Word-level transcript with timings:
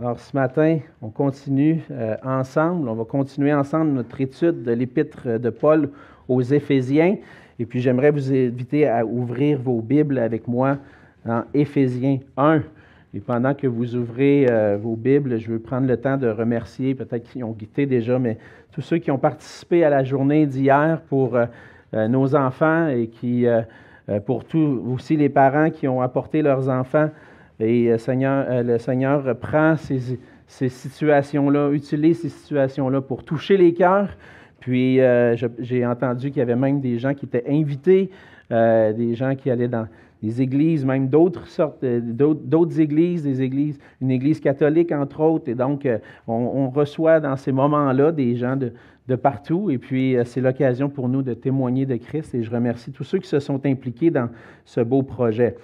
Alors 0.00 0.18
ce 0.18 0.34
matin, 0.34 0.78
on 1.02 1.10
continue 1.10 1.82
euh, 1.90 2.16
ensemble, 2.24 2.88
on 2.88 2.94
va 2.94 3.04
continuer 3.04 3.52
ensemble 3.52 3.90
notre 3.90 4.18
étude 4.18 4.62
de 4.62 4.72
l'épître 4.72 5.38
de 5.38 5.50
Paul 5.50 5.90
aux 6.26 6.40
Éphésiens. 6.40 7.16
Et 7.58 7.66
puis 7.66 7.82
j'aimerais 7.82 8.10
vous 8.10 8.32
inviter 8.32 8.88
à 8.88 9.04
ouvrir 9.04 9.60
vos 9.60 9.82
Bibles 9.82 10.16
avec 10.16 10.48
moi 10.48 10.78
dans 11.26 11.44
Éphésiens 11.52 12.20
1. 12.38 12.62
Et 13.12 13.20
pendant 13.20 13.52
que 13.52 13.66
vous 13.66 13.94
ouvrez 13.94 14.46
euh, 14.50 14.78
vos 14.80 14.96
Bibles, 14.96 15.38
je 15.38 15.52
veux 15.52 15.58
prendre 15.58 15.86
le 15.86 15.98
temps 15.98 16.16
de 16.16 16.28
remercier, 16.28 16.94
peut-être 16.94 17.24
qu'ils 17.24 17.44
ont 17.44 17.52
quitté 17.52 17.84
déjà, 17.84 18.18
mais 18.18 18.38
tous 18.72 18.80
ceux 18.80 18.96
qui 18.96 19.10
ont 19.10 19.18
participé 19.18 19.84
à 19.84 19.90
la 19.90 20.02
journée 20.02 20.46
d'hier 20.46 21.02
pour 21.10 21.36
euh, 21.36 22.08
nos 22.08 22.34
enfants 22.34 22.88
et 22.88 23.08
qui, 23.08 23.44
pour 24.24 24.44
tous 24.44 24.80
aussi 24.94 25.18
les 25.18 25.28
parents 25.28 25.68
qui 25.68 25.86
ont 25.88 26.00
apporté 26.00 26.40
leurs 26.40 26.70
enfants 26.70 27.10
et 27.60 27.90
euh, 27.90 27.96
euh, 28.08 28.62
le 28.62 28.78
Seigneur 28.78 29.36
prend 29.36 29.76
ces, 29.76 30.18
situations-là, 30.68 31.70
utilise 31.72 32.20
ces 32.20 32.28
situations-là 32.28 33.00
pour 33.00 33.24
toucher 33.24 33.56
les 33.56 33.74
cœurs. 33.74 34.16
Puis 34.60 35.00
euh, 35.00 35.36
j'ai 35.58 35.86
entendu 35.86 36.30
qu'il 36.30 36.38
y 36.38 36.42
avait 36.42 36.56
même 36.56 36.80
des 36.80 36.98
gens 36.98 37.14
qui 37.14 37.26
étaient 37.26 37.44
invités, 37.48 38.10
des 38.50 39.14
gens 39.14 39.36
qui 39.36 39.48
allaient 39.48 39.68
dans 39.68 39.86
des 40.22 40.42
églises, 40.42 40.84
même 40.84 41.08
d'autres 41.08 41.46
sortes, 41.46 41.82
d'autres 41.84 42.80
églises, 42.80 43.22
des 43.22 43.40
églises, 43.40 43.78
une 44.02 44.10
église 44.10 44.40
catholique 44.40 44.92
entre 44.92 45.20
autres. 45.20 45.48
Et 45.48 45.54
donc, 45.54 45.88
on, 46.26 46.68
reçoit 46.68 47.20
dans 47.20 47.36
ces 47.36 47.52
moments-là 47.52 48.12
des 48.12 48.34
gens 48.34 48.56
de, 48.56 48.72
de 49.08 49.14
partout. 49.14 49.70
Et 49.70 49.78
puis, 49.78 50.16
c'est 50.24 50.40
l'occasion 50.42 50.90
pour 50.90 51.08
nous 51.08 51.22
de 51.22 51.32
témoigner 51.32 51.86
de 51.86 51.96
Christ. 51.96 52.34
Et 52.34 52.42
je 52.42 52.50
remercie 52.50 52.90
tous 52.90 53.04
ceux 53.04 53.18
qui 53.18 53.28
se 53.28 53.38
sont 53.38 53.64
impliqués 53.64 54.10
dans 54.10 54.28
ce 54.66 54.80
beau 54.80 55.02
projet. 55.02 55.56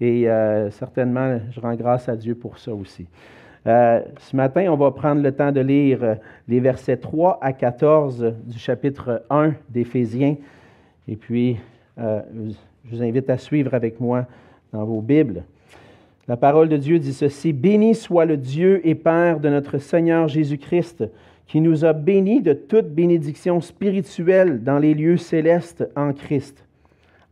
Et 0.00 0.28
euh, 0.28 0.70
certainement, 0.70 1.40
je 1.50 1.60
rends 1.60 1.74
grâce 1.74 2.08
à 2.08 2.16
Dieu 2.16 2.34
pour 2.34 2.58
ça 2.58 2.72
aussi. 2.72 3.06
Euh, 3.66 4.00
ce 4.20 4.36
matin, 4.36 4.66
on 4.70 4.76
va 4.76 4.90
prendre 4.92 5.20
le 5.20 5.32
temps 5.32 5.50
de 5.50 5.60
lire 5.60 6.04
euh, 6.04 6.14
les 6.46 6.60
versets 6.60 6.96
3 6.96 7.38
à 7.42 7.52
14 7.52 8.32
du 8.46 8.58
chapitre 8.58 9.24
1 9.28 9.54
d'Éphésiens. 9.68 10.36
Et 11.08 11.16
puis, 11.16 11.56
je 11.96 12.92
vous 12.92 13.02
invite 13.02 13.28
à 13.28 13.38
suivre 13.38 13.74
avec 13.74 13.98
moi 13.98 14.26
dans 14.72 14.84
vos 14.84 15.00
Bibles. 15.00 15.42
La 16.28 16.36
parole 16.36 16.68
de 16.68 16.76
Dieu 16.76 16.98
dit 16.98 17.14
ceci, 17.14 17.52
Béni 17.52 17.94
soit 17.94 18.26
le 18.26 18.36
Dieu 18.36 18.86
et 18.86 18.94
Père 18.94 19.40
de 19.40 19.48
notre 19.48 19.78
Seigneur 19.78 20.28
Jésus-Christ, 20.28 21.04
qui 21.46 21.62
nous 21.62 21.86
a 21.86 21.94
bénis 21.94 22.42
de 22.42 22.52
toute 22.52 22.94
bénédiction 22.94 23.62
spirituelle 23.62 24.62
dans 24.62 24.78
les 24.78 24.92
lieux 24.92 25.16
célestes 25.16 25.88
en 25.96 26.12
Christ 26.12 26.67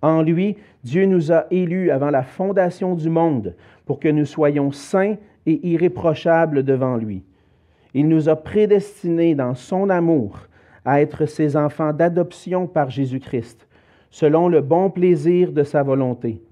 en 0.03 0.23
lui, 0.23 0.57
Dieu 0.85 1.07
nous 1.07 1.33
a 1.33 1.47
élus 1.51 1.91
avant 1.91 2.11
la 2.11 2.23
fondation 2.23 2.95
du 2.95 3.09
monde 3.09 3.55
pour 3.87 3.99
que 3.99 4.09
nous 4.09 4.25
soyons 4.25 4.73
saints 4.73 5.17
et 5.47 5.67
irréprochables 5.69 6.63
devant 6.63 6.97
lui. 6.97 7.23
Il 7.95 8.09
nous 8.09 8.29
a 8.29 8.37
prédestinés 8.37 9.35
dans 9.35 9.55
son 9.55 9.89
amour 9.89 10.49
à 10.85 11.01
être 11.01 11.27
ses 11.27 11.57
enfants 11.57 11.93
d'adoption 11.93 12.67
par 12.67 12.91
Jésus-Christ, 12.91 13.67
selon 14.11 14.49
le 14.49 14.61
bon 14.61 14.91
plaisir 14.91 15.53
de 15.53 15.63
sa 15.63 15.83
volonté, 15.83 16.43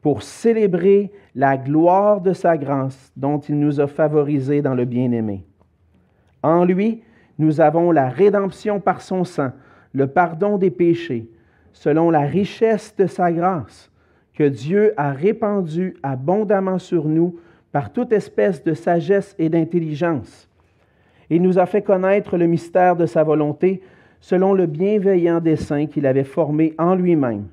pour 0.00 0.22
célébrer 0.22 1.10
la 1.34 1.56
gloire 1.56 2.20
de 2.20 2.32
sa 2.32 2.56
grâce 2.56 3.12
dont 3.16 3.38
il 3.38 3.58
nous 3.58 3.80
a 3.80 3.86
favorisés 3.86 4.62
dans 4.62 4.74
le 4.74 4.84
bien-aimé. 4.84 5.44
En 6.42 6.64
lui, 6.64 7.02
nous 7.38 7.60
avons 7.60 7.90
la 7.90 8.08
rédemption 8.08 8.80
par 8.80 9.02
son 9.02 9.24
sang, 9.24 9.50
le 9.92 10.06
pardon 10.06 10.56
des 10.56 10.70
péchés, 10.70 11.28
selon 11.76 12.10
la 12.10 12.22
richesse 12.22 12.94
de 12.96 13.06
sa 13.06 13.30
grâce, 13.30 13.90
que 14.32 14.44
Dieu 14.44 14.94
a 14.96 15.12
répandue 15.12 15.94
abondamment 16.02 16.78
sur 16.78 17.04
nous 17.06 17.38
par 17.70 17.92
toute 17.92 18.12
espèce 18.12 18.64
de 18.64 18.72
sagesse 18.72 19.34
et 19.38 19.50
d'intelligence. 19.50 20.48
Il 21.28 21.42
nous 21.42 21.58
a 21.58 21.66
fait 21.66 21.82
connaître 21.82 22.38
le 22.38 22.46
mystère 22.46 22.96
de 22.96 23.04
sa 23.04 23.22
volonté 23.22 23.82
selon 24.20 24.54
le 24.54 24.64
bienveillant 24.64 25.40
dessein 25.40 25.84
qu'il 25.84 26.06
avait 26.06 26.24
formé 26.24 26.74
en 26.78 26.94
lui-même, 26.94 27.44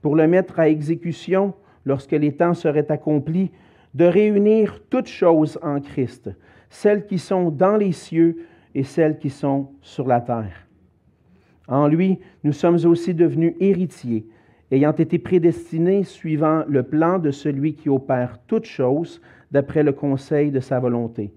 pour 0.00 0.14
le 0.14 0.28
mettre 0.28 0.60
à 0.60 0.68
exécution 0.68 1.52
lorsque 1.84 2.12
les 2.12 2.32
temps 2.32 2.54
seraient 2.54 2.90
accomplis, 2.90 3.50
de 3.94 4.04
réunir 4.04 4.80
toutes 4.90 5.08
choses 5.08 5.58
en 5.60 5.80
Christ, 5.80 6.30
celles 6.70 7.04
qui 7.04 7.18
sont 7.18 7.50
dans 7.50 7.76
les 7.76 7.92
cieux 7.92 8.46
et 8.76 8.84
celles 8.84 9.18
qui 9.18 9.28
sont 9.28 9.70
sur 9.80 10.06
la 10.06 10.20
terre. 10.20 10.68
En 11.68 11.86
lui, 11.86 12.18
nous 12.44 12.52
sommes 12.52 12.84
aussi 12.84 13.14
devenus 13.14 13.54
héritiers, 13.60 14.26
ayant 14.70 14.92
été 14.92 15.18
prédestinés 15.18 16.04
suivant 16.04 16.64
le 16.68 16.82
plan 16.82 17.18
de 17.18 17.30
celui 17.30 17.74
qui 17.74 17.88
opère 17.88 18.38
toutes 18.46 18.64
choses 18.64 19.20
d'après 19.50 19.82
le 19.82 19.92
conseil 19.92 20.50
de 20.50 20.60
sa 20.60 20.80
volonté, 20.80 21.32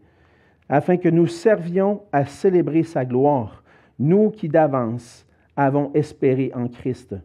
afin 0.69 0.97
que 0.97 1.09
nous 1.09 1.27
servions 1.27 2.01
à 2.11 2.25
célébrer 2.25 2.83
sa 2.83 3.05
gloire, 3.05 3.63
nous 3.99 4.29
qui 4.29 4.49
d'avance 4.49 5.25
avons 5.55 5.91
espéré 5.93 6.51
en 6.55 6.67
Christ. 6.67 7.15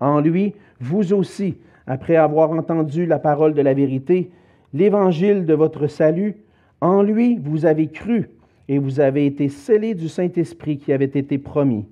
En 0.00 0.20
lui, 0.20 0.54
vous 0.80 1.12
aussi, 1.12 1.56
après 1.86 2.16
avoir 2.16 2.50
entendu 2.50 3.06
la 3.06 3.18
parole 3.18 3.54
de 3.54 3.62
la 3.62 3.74
vérité, 3.74 4.30
l'évangile 4.74 5.46
de 5.46 5.54
votre 5.54 5.86
salut, 5.86 6.36
en 6.80 7.02
lui 7.02 7.38
vous 7.38 7.64
avez 7.66 7.88
cru 7.88 8.30
et 8.68 8.78
vous 8.78 9.00
avez 9.00 9.26
été 9.26 9.48
scellés 9.48 9.94
du 9.94 10.08
Saint-Esprit 10.08 10.78
qui 10.78 10.92
avait 10.92 11.04
été 11.04 11.38
promis, 11.38 11.86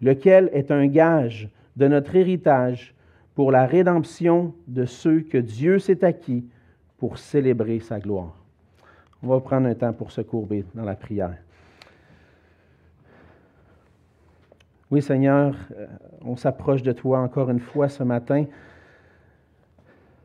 lequel 0.00 0.50
est 0.52 0.70
un 0.70 0.86
gage 0.86 1.48
de 1.76 1.88
notre 1.88 2.16
héritage 2.16 2.94
pour 3.34 3.52
la 3.52 3.66
rédemption 3.66 4.54
de 4.66 4.84
ceux 4.84 5.20
que 5.20 5.38
Dieu 5.38 5.78
s'est 5.78 6.04
acquis 6.04 6.44
pour 6.98 7.18
célébrer 7.18 7.80
sa 7.80 7.98
gloire. 7.98 8.36
On 9.22 9.28
va 9.28 9.40
prendre 9.40 9.66
un 9.66 9.74
temps 9.74 9.92
pour 9.92 10.12
se 10.12 10.20
courber 10.20 10.64
dans 10.74 10.84
la 10.84 10.94
prière. 10.94 11.36
Oui, 14.90 15.02
Seigneur, 15.02 15.54
euh, 15.76 15.86
on 16.24 16.36
s'approche 16.36 16.82
de 16.82 16.92
toi 16.92 17.20
encore 17.20 17.48
une 17.50 17.60
fois 17.60 17.88
ce 17.88 18.02
matin. 18.02 18.44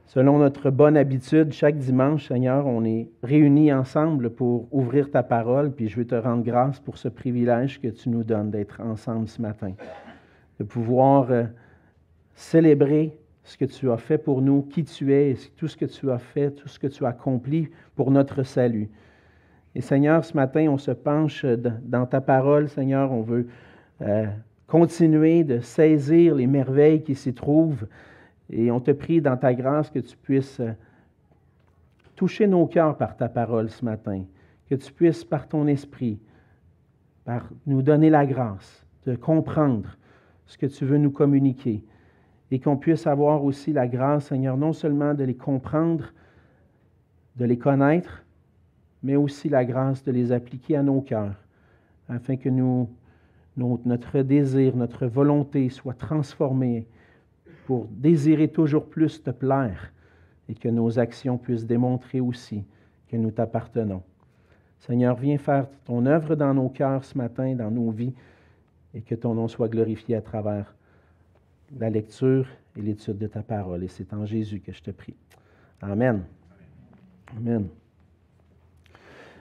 Selon 0.08 0.38
notre 0.38 0.70
bonne 0.70 0.98
habitude, 0.98 1.52
chaque 1.52 1.78
dimanche, 1.78 2.28
Seigneur, 2.28 2.68
on 2.68 2.86
est 2.86 3.10
réunis 3.24 3.74
ensemble 3.74 4.30
pour 4.30 4.68
ouvrir 4.72 5.10
ta 5.10 5.24
parole, 5.24 5.72
puis 5.72 5.88
je 5.88 5.98
veux 5.98 6.06
te 6.06 6.14
rendre 6.14 6.44
grâce 6.44 6.80
pour 6.80 6.98
ce 6.98 7.08
privilège 7.08 7.82
que 7.82 7.88
tu 7.88 8.10
nous 8.10 8.24
donnes 8.24 8.52
d'être 8.52 8.82
ensemble 8.82 9.28
ce 9.28 9.42
matin, 9.42 9.74
de 10.60 10.64
pouvoir 10.64 11.32
euh, 11.32 11.46
célébrer 12.36 13.18
ce 13.44 13.58
que 13.58 13.66
tu 13.66 13.90
as 13.92 13.98
fait 13.98 14.20
pour 14.20 14.44
nous, 14.44 14.62
qui 14.62 14.84
tu 14.84 15.12
es, 15.12 15.36
tout 15.58 15.68
ce 15.68 15.76
que 15.76 15.86
tu 15.86 16.12
as 16.12 16.20
fait, 16.20 16.52
tout 16.52 16.68
ce 16.68 16.78
que 16.78 16.88
tu 16.88 17.04
as 17.04 17.10
accompli 17.10 17.70
pour 17.96 18.12
notre 18.12 18.44
salut. 18.44 18.90
Et 19.74 19.82
Seigneur, 19.82 20.24
ce 20.24 20.36
matin, 20.36 20.68
on 20.70 20.78
se 20.78 20.92
penche 20.92 21.46
dans 21.46 22.06
ta 22.06 22.22
parole, 22.22 22.70
Seigneur, 22.70 23.12
on 23.12 23.22
veut 23.22 23.48
euh, 24.02 24.28
continuer 24.68 25.44
de 25.44 25.60
saisir 25.62 26.36
les 26.36 26.48
merveilles 26.48 27.02
qui 27.02 27.16
s'y 27.16 27.34
trouvent 27.34 27.88
et 28.50 28.72
on 28.72 28.80
te 28.80 28.92
prie 28.92 29.22
dans 29.22 29.38
ta 29.38 29.54
grâce 29.54 29.90
que 29.90 30.00
tu 30.00 30.16
puisses 30.18 30.60
euh, 30.60 30.72
toucher 32.16 32.48
nos 32.48 32.68
cœurs 32.68 32.98
par 32.98 33.18
ta 33.18 33.30
parole 33.30 33.70
ce 33.70 33.84
matin, 33.84 34.24
que 34.70 34.76
tu 34.76 34.92
puisses 34.92 35.24
par 35.24 35.48
ton 35.48 35.68
esprit 35.68 36.20
par 37.26 37.50
nous 37.66 37.82
donner 37.82 38.10
la 38.10 38.26
grâce 38.26 38.86
de 39.06 39.16
comprendre 39.16 39.98
ce 40.46 40.58
que 40.58 40.68
tu 40.68 40.86
veux 40.86 41.00
nous 41.00 41.12
communiquer. 41.12 41.84
Et 42.52 42.60
qu'on 42.60 42.78
puisse 42.78 43.08
avoir 43.08 43.44
aussi 43.44 43.74
la 43.74 43.88
grâce, 43.88 44.28
Seigneur, 44.28 44.56
non 44.56 44.72
seulement 44.72 45.16
de 45.16 45.24
les 45.24 45.36
comprendre, 45.36 46.14
de 47.36 47.46
les 47.46 47.58
connaître, 47.58 48.24
mais 49.02 49.16
aussi 49.16 49.50
la 49.50 49.66
grâce 49.66 50.04
de 50.04 50.12
les 50.12 50.32
appliquer 50.32 50.78
à 50.78 50.84
nos 50.84 51.02
cœurs, 51.02 51.36
afin 52.08 52.38
que 52.38 52.50
nous, 52.50 52.88
notre 53.58 54.22
désir, 54.22 54.76
notre 54.76 55.08
volonté 55.08 55.70
soit 55.70 55.96
transformée 55.96 56.88
pour 57.66 57.88
désirer 57.90 58.48
toujours 58.48 58.86
plus 58.86 59.22
te 59.22 59.32
plaire 59.32 59.92
et 60.48 60.54
que 60.54 60.70
nos 60.70 61.00
actions 61.00 61.38
puissent 61.38 61.66
démontrer 61.66 62.20
aussi 62.20 62.64
que 63.10 63.18
nous 63.18 63.32
t'appartenons. 63.32 64.04
Seigneur, 64.80 65.16
viens 65.16 65.38
faire 65.38 65.68
ton 65.84 66.06
œuvre 66.06 66.36
dans 66.36 66.54
nos 66.54 66.70
cœurs 66.70 67.04
ce 67.04 67.18
matin, 67.18 67.56
dans 67.56 67.72
nos 67.72 67.90
vies, 67.90 68.14
et 68.94 69.02
que 69.02 69.16
ton 69.16 69.34
nom 69.34 69.48
soit 69.48 69.68
glorifié 69.68 70.16
à 70.16 70.22
travers 70.22 70.74
la 71.80 71.90
lecture 71.90 72.48
et 72.78 72.82
l'étude 72.82 73.18
de 73.18 73.28
ta 73.28 73.42
parole. 73.42 73.84
Et 73.84 73.88
c'est 73.88 74.14
en 74.14 74.26
Jésus 74.26 74.60
que 74.60 74.72
je 74.72 74.82
te 74.82 74.92
prie. 74.92 75.16
Amen. 75.82 76.24
Amen. 77.36 77.68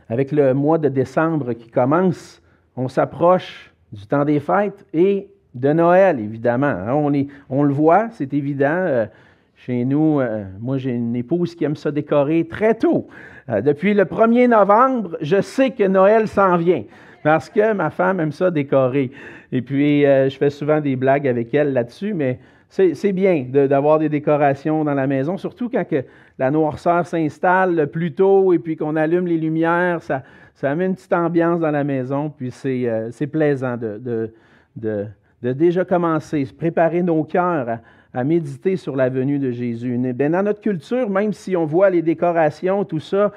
Avec 0.09 0.33
le 0.33 0.55
mois 0.55 0.79
de 0.79 0.89
décembre 0.89 1.53
qui 1.53 1.71
commence, 1.71 2.43
on 2.77 2.89
s'approche 2.89 3.73
du 3.93 4.07
temps 4.07 4.25
des 4.25 4.41
fêtes 4.41 4.87
et 4.93 5.29
de 5.55 5.73
Noël, 5.73 6.19
évidemment. 6.19 6.67
Hein. 6.67 7.25
On, 7.49 7.63
le 7.63 7.73
voit, 7.73 8.09
c'est 8.13 8.33
évident. 8.35 8.67
Euh, 8.71 9.07
chez 9.57 9.85
nous, 9.85 10.21
euh, 10.21 10.45
moi, 10.61 10.79
j'ai 10.79 10.91
une 10.91 11.15
épouse 11.15 11.55
qui 11.55 11.65
aime 11.65 11.77
ça 11.77 11.91
décorer 11.91 12.47
très 12.47 12.75
tôt. 12.75 13.07
Euh, 13.49 13.61
depuis 13.61 13.95
le 13.95 14.05
1er 14.05 14.49
novembre, 14.49 15.17
je 15.21 15.41
sais 15.41 15.71
que 15.71 15.85
Noël 15.85 16.29
s'en 16.29 16.57
vient 16.57 16.83
parce 17.23 17.49
que 17.49 17.73
ma 17.73 17.91
femme 17.91 18.21
aime 18.21 18.33
ça 18.33 18.51
décorer. 18.51 19.11
Et 19.53 19.63
puis, 19.63 20.03
je 20.03 20.37
fais 20.39 20.51
souvent 20.51 20.81
des 20.81 20.95
blagues 20.95 21.27
avec 21.27 21.55
elle 21.55 21.73
là-dessus, 21.73 22.13
mais 22.13 22.39
c'est 22.69 23.13
bien 23.13 23.47
d'avoir 23.51 23.99
des 23.99 24.11
décorations 24.11 24.85
dans 24.85 24.93
la 24.93 25.07
maison, 25.07 25.39
surtout 25.39 25.71
quand 25.71 25.87
la 26.39 26.51
noirceur 26.51 27.07
s'installe 27.07 27.87
plus 27.87 28.13
tôt 28.13 28.53
et 28.53 28.59
puis 28.59 28.77
qu'on 28.77 28.95
allume 28.95 29.27
les 29.27 29.39
lumières, 29.39 30.03
ça, 30.03 30.23
ça 30.55 30.75
met 30.75 30.85
une 30.85 30.95
petite 30.95 31.15
ambiance 31.15 31.61
dans 31.61 31.71
la 31.71 31.85
maison, 31.85 32.29
puis 32.29 32.51
c'est 32.51 33.27
plaisant 33.33 33.79
de, 33.79 34.31
déjà 35.53 35.85
commencer, 35.85 36.47
préparer 36.57 37.03
nos 37.03 37.25
cœurs 37.25 37.79
à, 38.13 38.25
méditer 38.25 38.77
sur 38.77 38.97
la 38.97 39.09
venue 39.09 39.39
de 39.39 39.51
Jésus. 39.51 39.99
Bien, 40.15 40.31
dans 40.31 40.43
notre 40.43 40.61
culture, 40.61 41.11
même 41.11 41.33
si 41.33 41.57
on 41.57 41.67
voit 41.67 41.91
les 41.91 42.03
décorations, 42.03 42.85
tout 42.85 43.01
ça, 43.01 43.33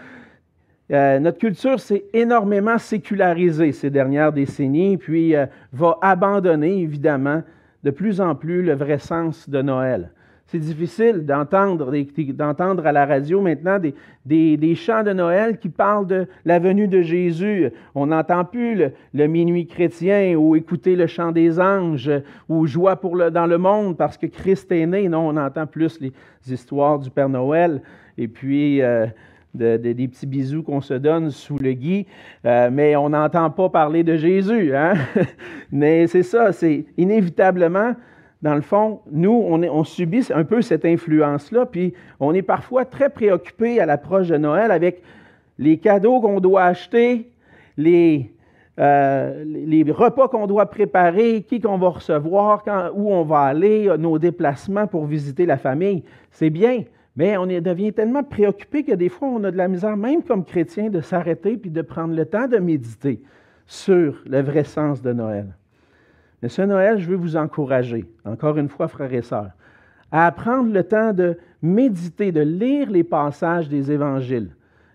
euh, 0.91 1.19
notre 1.19 1.39
culture 1.39 1.79
s'est 1.79 2.05
énormément 2.13 2.77
sécularisée 2.77 3.71
ces 3.71 3.89
dernières 3.89 4.31
décennies, 4.31 4.97
puis 4.97 5.35
euh, 5.35 5.47
va 5.73 5.97
abandonner 6.01 6.79
évidemment 6.81 7.43
de 7.83 7.91
plus 7.91 8.21
en 8.21 8.35
plus 8.35 8.61
le 8.61 8.73
vrai 8.73 8.99
sens 8.99 9.49
de 9.49 9.61
Noël. 9.61 10.11
C'est 10.47 10.59
difficile 10.59 11.25
d'entendre, 11.25 11.93
d'entendre 12.31 12.87
à 12.87 12.93
la 12.93 13.05
radio 13.05 13.41
maintenant 13.41 13.79
des, 13.79 14.55
des, 14.55 14.75
chants 14.75 15.03
de 15.03 15.11
Noël 15.11 15.57
qui 15.57 15.67
parlent 15.67 16.07
de 16.07 16.25
la 16.45 16.57
venue 16.57 16.87
de 16.87 17.01
Jésus. 17.01 17.69
On 17.95 18.07
n'entend 18.07 18.45
plus 18.45 18.81
le, 19.13 19.27
minuit 19.27 19.67
chrétien 19.67 20.35
ou 20.35 20.55
écouter 20.55 20.95
le 20.95 21.05
chant 21.05 21.33
des 21.33 21.59
anges 21.59 22.09
ou 22.47 22.65
joie 22.65 22.95
pour 22.95 23.17
le, 23.17 23.29
dans 23.29 23.45
le 23.45 23.57
monde 23.57 23.97
parce 23.97 24.17
que 24.17 24.25
Christ 24.25 24.71
est 24.71 24.85
né. 24.85 25.09
Non, 25.09 25.27
on 25.27 25.35
entend 25.35 25.67
plus 25.67 25.99
les 25.99 26.13
histoires 26.49 26.97
du 26.97 27.09
Père 27.09 27.27
Noël 27.27 27.81
et 28.17 28.29
puis 28.29 28.81
euh, 28.81 29.07
des 29.53 30.07
petits 30.07 30.27
bisous 30.27 30.63
qu'on 30.63 30.79
se 30.79 30.93
donne 30.93 31.29
sous 31.29 31.57
le 31.57 31.73
gui, 31.73 32.05
euh, 32.45 32.69
mais 32.71 32.95
on 32.95 33.09
n'entend 33.09 33.49
pas 33.49 33.67
parler 33.67 34.03
de 34.03 34.15
Jésus. 34.15 34.73
Hein? 34.73 34.93
mais 35.73 36.07
c'est 36.07 36.23
ça, 36.23 36.53
c'est 36.53 36.85
inévitablement, 36.97 37.95
dans 38.41 38.53
le 38.53 38.61
fond, 38.61 39.01
nous, 39.11 39.31
on, 39.31 39.83
subit 39.83 40.27
un 40.33 40.43
peu 40.43 40.61
cette 40.61 40.85
influence-là, 40.85 41.65
puis 41.65 41.93
on 42.19 42.33
est 42.33 42.43
parfois 42.43 42.85
très 42.85 43.09
préoccupé 43.09 43.79
à 43.79 43.85
l'approche 43.85 44.27
de 44.27 44.37
Noël 44.37 44.71
avec 44.71 45.01
les 45.57 45.77
cadeaux 45.77 46.21
qu'on 46.21 46.39
doit 46.39 46.65
acheter, 46.65 47.31
les, 47.77 48.31
euh, 48.79 49.43
repas 49.89 50.27
qu'on 50.27 50.45
doit 50.45 50.67
préparer, 50.67 51.41
qui 51.41 51.59
qu'on 51.59 51.79
va 51.79 51.89
recevoir, 51.89 52.63
où 52.95 53.11
on 53.11 53.23
va 53.23 53.41
aller, 53.41 53.91
nos 53.97 54.19
déplacements 54.19 54.85
pour 54.85 55.05
visiter 55.05 55.47
la 55.47 55.57
famille. 55.57 56.03
C'est 56.29 56.51
bien, 56.51 56.83
mais 57.15 57.37
on 57.37 57.47
devient 57.47 57.91
tellement 57.91 58.23
préoccupé 58.23 58.83
que 58.83 58.93
des 58.93 59.09
fois, 59.09 59.29
on 59.29 59.43
a 59.45 59.51
de 59.51 59.57
la 59.57 59.67
misère, 59.67 59.97
même 59.97 60.21
comme 60.21 60.45
chrétien, 60.45 60.89
de 60.89 61.01
s'arrêter 61.01 61.57
puis 61.57 61.71
de 61.71 61.81
prendre 61.81 62.13
le 62.13 62.25
temps 62.25 62.47
de 62.47 62.57
méditer 62.57 63.19
sur 63.65 64.21
le 64.27 64.41
vrai 64.41 64.63
sens 64.63 65.01
de 65.01 65.11
Noël. 65.11 65.47
Mais 66.41 66.49
ce 66.49 66.61
Noël, 66.61 66.99
je 66.99 67.07
veux 67.07 67.15
vous 67.15 67.35
encourager, 67.35 68.05
encore 68.25 68.57
une 68.57 68.69
fois, 68.69 68.87
frères 68.87 69.13
et 69.13 69.21
sœurs, 69.21 69.51
à 70.11 70.31
prendre 70.31 70.71
le 70.71 70.83
temps 70.83 71.13
de 71.13 71.37
méditer, 71.61 72.31
de 72.31 72.41
lire 72.41 72.89
les 72.89 73.03
passages 73.03 73.67
des 73.67 73.91
évangiles 73.91 74.49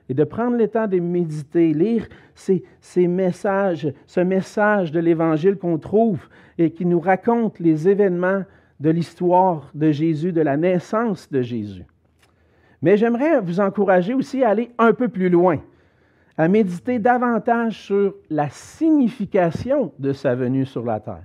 et 0.08 0.14
de 0.14 0.24
prendre 0.24 0.56
le 0.56 0.68
temps 0.68 0.86
de 0.86 0.98
méditer, 0.98 1.72
lire 1.72 2.06
ces, 2.34 2.64
ces 2.80 3.08
messages, 3.08 3.92
ce 4.06 4.20
message 4.20 4.92
de 4.92 5.00
l'évangile 5.00 5.56
qu'on 5.56 5.78
trouve 5.78 6.28
et 6.58 6.70
qui 6.70 6.86
nous 6.86 7.00
raconte 7.00 7.58
les 7.58 7.88
événements 7.88 8.42
de 8.80 8.90
l'histoire 8.90 9.70
de 9.74 9.90
Jésus, 9.90 10.32
de 10.32 10.40
la 10.40 10.56
naissance 10.56 11.30
de 11.30 11.42
Jésus. 11.42 11.84
Mais 12.82 12.96
j'aimerais 12.96 13.40
vous 13.40 13.60
encourager 13.60 14.12
aussi 14.12 14.42
à 14.42 14.50
aller 14.50 14.70
un 14.78 14.92
peu 14.92 15.08
plus 15.08 15.28
loin, 15.28 15.58
à 16.36 16.48
méditer 16.48 16.98
davantage 16.98 17.78
sur 17.78 18.14
la 18.28 18.48
signification 18.50 19.92
de 19.98 20.12
sa 20.12 20.34
venue 20.34 20.66
sur 20.66 20.84
la 20.84 20.98
terre. 20.98 21.22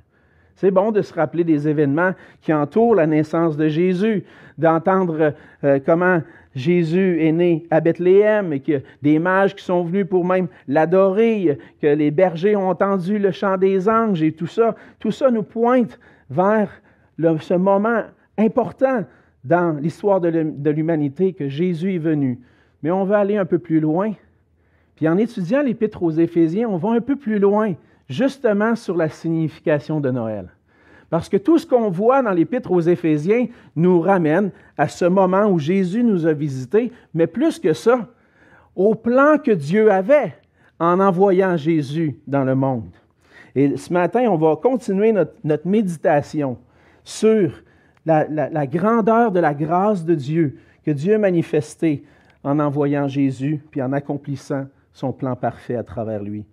C'est 0.57 0.71
bon 0.71 0.92
de 0.92 1.04
se 1.04 1.13
rappeler 1.13 1.44
des 1.44 1.68
événements 1.68 2.13
qui 2.42 2.51
entourent 2.51 2.95
la 2.95 3.06
naissance 3.06 3.57
de 3.57 3.68
Jésus, 3.68 4.24
d'entendre 4.57 5.33
euh, 5.63 5.80
comment 5.86 6.21
Jésus 6.56 7.21
est 7.21 7.31
né 7.31 7.68
à 7.69 7.80
Bethléem 7.80 8.51
et 8.51 8.59
que 8.59 8.81
des 9.04 9.19
mages 9.19 9.56
qui 9.56 9.63
sont 9.63 9.83
venus 9.83 10.07
pour 10.09 10.25
même 10.25 10.48
l'adorer, 10.68 11.59
que 11.80 11.86
les 11.86 12.09
bergers 12.09 12.56
ont 12.56 12.69
entendu 12.69 13.19
le 13.19 13.30
chant 13.30 13.57
des 13.57 13.88
anges 13.88 14.24
et 14.24 14.31
tout 14.31 14.48
ça. 14.48 14.75
Tout 15.00 15.12
ça 15.12 15.30
nous 15.30 15.44
pointe 15.44 16.00
vers 16.31 16.71
ce 17.39 17.54
moment 17.54 18.01
important 18.39 19.06
dans 19.44 19.80
l'histoire 19.80 20.19
de 20.19 20.69
l'humanité 20.71 21.33
que 21.33 21.48
Jésus 21.48 21.94
est 21.94 22.00
venu. 22.00 22.39
Mais 22.81 22.89
on 22.89 23.04
va 23.04 23.19
aller 23.19 23.38
un 23.38 23.45
peu 23.45 23.59
plus 23.59 23.80
loin. 23.80 24.13
Puis 24.95 25.07
en 25.07 25.19
étudiant 25.19 25.62
l'Épître 25.62 26.01
aux 26.01 26.12
Éphésiens, 26.12 26.68
on 26.68 26.77
va 26.77 26.89
un 26.89 27.01
peu 27.01 27.15
plus 27.15 27.38
loin, 27.38 27.74
justement 28.09 28.75
sur 28.75 28.95
la 28.95 29.09
signification 29.09 30.00
de 30.00 30.12
Noël. 30.12 30.50
Parce 31.09 31.30
que 31.30 31.38
tout 31.38 31.57
ce 31.57 31.65
qu'on 31.65 31.89
voit 31.89 32.21
dans 32.21 32.31
l'Épître 32.31 32.71
aux 32.71 32.81
Éphésiens 32.81 33.48
nous 33.75 34.01
ramène 34.01 34.51
à 34.77 34.88
ce 34.88 35.06
moment 35.06 35.45
où 35.48 35.57
Jésus 35.57 36.04
nous 36.04 36.25
a 36.25 36.33
visités, 36.33 36.92
mais 37.13 37.27
plus 37.27 37.59
que 37.59 37.74
ça, 37.74 38.07
au 38.75 38.94
plan 38.94 39.38
que 39.38 39.51
Dieu 39.51 39.92
avait 39.92 40.36
en 40.80 41.00
envoyant 41.00 41.57
Jésus 41.57 42.19
dans 42.27 42.44
le 42.44 42.56
monde. 42.56 42.92
Et 43.56 43.75
ce 43.77 43.92
matin, 43.92 44.27
on 44.30 44.38
va 44.38 44.56
continuer 44.56 45.12
notre, 45.12 45.68
méditation 45.68 46.57
sur 47.04 47.63
la, 48.06 48.68
grandeur 48.68 49.31
de 49.31 49.39
la 49.39 49.54
grâce 49.54 50.06
de 50.06 50.13
Dieu 50.13 50.59
que 50.86 50.92
Dieu 50.92 51.15
a 51.15 51.18
manifestée 51.18 52.04
en 52.44 52.59
envoyant 52.59 53.07
Jésus, 53.07 53.62
puis 53.71 53.81
en 53.81 53.94
accomplissant 53.94 54.65
son 54.94 55.12
plan 55.12 55.36
parfait 55.36 55.75
à 55.75 55.83
travers 55.83 56.21
lui. 56.21 56.45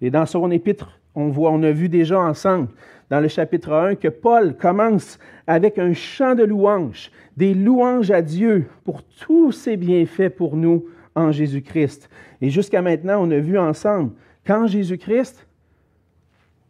Et 0.00 0.10
dans 0.10 0.26
son 0.26 0.50
épître, 0.50 1.00
on 1.14 1.62
a 1.62 1.70
vu 1.72 1.88
déjà 1.88 2.20
ensemble 2.20 2.68
dans 3.10 3.20
le 3.20 3.28
chapitre 3.28 3.72
1 3.72 3.94
que 3.94 4.08
Paul 4.08 4.56
commence 4.56 5.18
avec 5.46 5.78
un 5.78 5.92
chant 5.94 6.34
de 6.34 6.44
louanges, 6.44 7.10
des 7.36 7.54
louanges 7.54 8.10
à 8.10 8.22
Dieu 8.22 8.66
pour 8.84 9.02
tous 9.02 9.52
ses 9.52 9.76
bienfaits 9.76 10.30
pour 10.30 10.56
nous 10.56 10.86
en 11.14 11.32
Jésus-Christ. 11.32 12.10
Et 12.40 12.50
jusqu'à 12.50 12.82
maintenant, 12.82 13.26
on 13.26 13.30
a 13.30 13.38
vu 13.38 13.58
ensemble 13.58 14.12
qu'en 14.46 14.66
Jésus-Christ, 14.66 15.46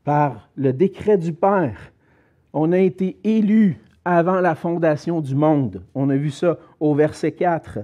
par 0.04 0.48
le 0.54 0.72
décret 0.72 1.18
du 1.18 1.32
Père, 1.32 1.92
on 2.52 2.72
a 2.72 2.78
été 2.78 3.18
élus 3.24 3.78
avant 4.04 4.40
la 4.40 4.54
fondation 4.54 5.20
du 5.20 5.34
monde. 5.34 5.82
On 5.94 6.10
a 6.10 6.16
vu 6.16 6.30
ça 6.30 6.58
au 6.78 6.94
verset 6.94 7.32
4. 7.32 7.80